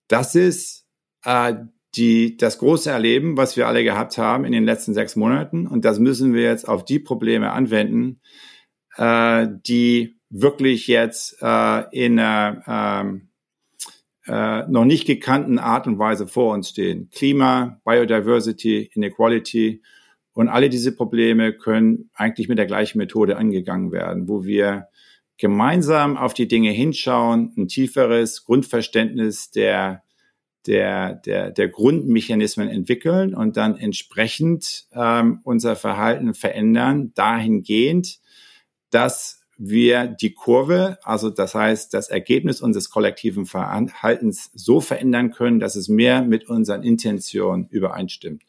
[0.08, 0.88] Das ist
[1.24, 1.54] äh,
[1.96, 5.68] die, das große Erleben, was wir alle gehabt haben in den letzten sechs Monaten.
[5.68, 8.22] Und das müssen wir jetzt auf die Probleme anwenden,
[8.96, 13.04] äh, die wirklich jetzt äh, in äh,
[14.28, 17.10] äh, noch nicht gekannten Art und Weise vor uns stehen.
[17.10, 19.82] Klima, Biodiversity, Inequality
[20.34, 24.88] und alle diese Probleme können eigentlich mit der gleichen Methode angegangen werden, wo wir
[25.38, 30.04] gemeinsam auf die Dinge hinschauen, ein tieferes Grundverständnis der
[30.68, 38.20] der, der, der Grundmechanismen entwickeln und dann entsprechend ähm, unser Verhalten verändern, dahingehend,
[38.90, 45.60] dass wir die Kurve, also das heißt das Ergebnis unseres kollektiven Verhaltens so verändern können,
[45.60, 48.44] dass es mehr mit unseren Intentionen übereinstimmt.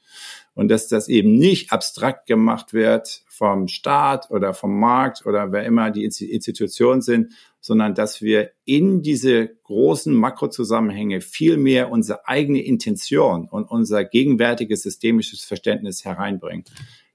[0.54, 5.64] Und dass das eben nicht abstrakt gemacht wird vom Staat oder vom Markt oder wer
[5.64, 12.60] immer die Institutionen sind, sondern dass wir in diese großen Makrozusammenhänge viel mehr unsere eigene
[12.60, 16.64] Intention und unser gegenwärtiges systemisches Verständnis hereinbringen.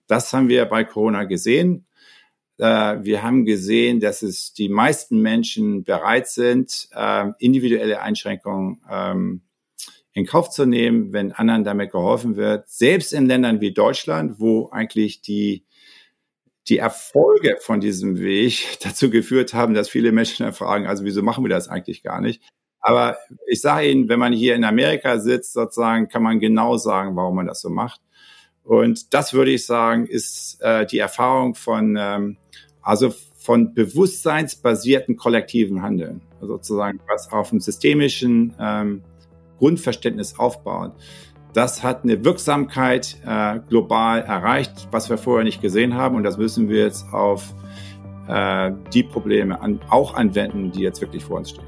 [0.08, 1.86] Das haben wir bei Corona gesehen.
[2.58, 9.41] Äh, wir haben gesehen, dass es die meisten Menschen bereit sind, ähm, individuelle Einschränkungen ähm,
[10.14, 12.70] in Kauf zu nehmen, wenn anderen damit geholfen wird.
[12.70, 15.66] Selbst in Ländern wie Deutschland, wo eigentlich die,
[16.68, 21.43] die Erfolge von diesem Weg dazu geführt haben, dass viele Menschen fragen, also wieso machen
[21.43, 22.43] wir das eigentlich gar nicht?
[22.80, 27.16] Aber ich sage Ihnen, wenn man hier in Amerika sitzt, sozusagen, kann man genau sagen,
[27.16, 28.01] warum man das so macht.
[28.64, 32.38] Und das würde ich sagen, ist äh, die Erfahrung von, ähm,
[32.82, 39.03] also von bewusstseinsbasierten kollektiven Handeln, also sozusagen was auf dem systemischen ähm,
[39.59, 40.93] Grundverständnis aufbaut.
[41.53, 46.16] Das hat eine Wirksamkeit äh, global erreicht, was wir vorher nicht gesehen haben.
[46.16, 47.53] Und das müssen wir jetzt auf
[48.28, 51.66] äh, die Probleme an, auch anwenden, die jetzt wirklich vor uns stehen.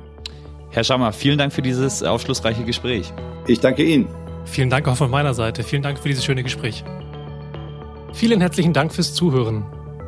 [0.71, 3.13] Herr Schammer, vielen Dank für dieses aufschlussreiche Gespräch.
[3.47, 4.07] Ich danke Ihnen.
[4.45, 5.63] Vielen Dank auch von meiner Seite.
[5.63, 6.83] Vielen Dank für dieses schöne Gespräch.
[8.13, 9.65] Vielen herzlichen Dank fürs Zuhören.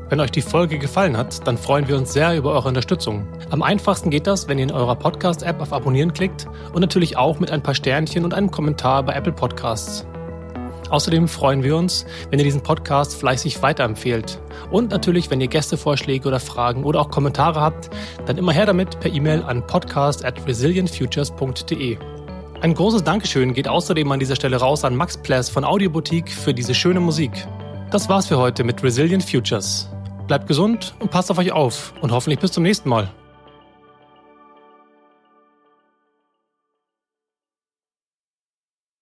[0.10, 3.28] Wenn euch die Folge gefallen hat, dann freuen wir uns sehr über eure Unterstützung.
[3.50, 7.42] Am einfachsten geht das, wenn ihr in eurer Podcast-App auf Abonnieren klickt und natürlich auch
[7.42, 10.06] mit ein paar Sternchen und einem Kommentar bei Apple Podcasts.
[10.90, 14.40] Außerdem freuen wir uns, wenn ihr diesen Podcast fleißig weiterempfehlt.
[14.72, 17.90] Und natürlich, wenn ihr Gästevorschläge oder Fragen oder auch Kommentare habt,
[18.26, 21.98] dann immer her damit per E-Mail an podcast at resilientfutures.de.
[22.60, 26.56] Ein großes Dankeschön geht außerdem an dieser Stelle raus an Max Pless von Audioboutique für
[26.56, 27.32] diese schöne Musik.
[27.92, 29.88] Das war's für heute mit Resilient Futures.
[30.26, 33.12] Bleibt gesund und passt auf euch auf und hoffentlich bis zum nächsten Mal.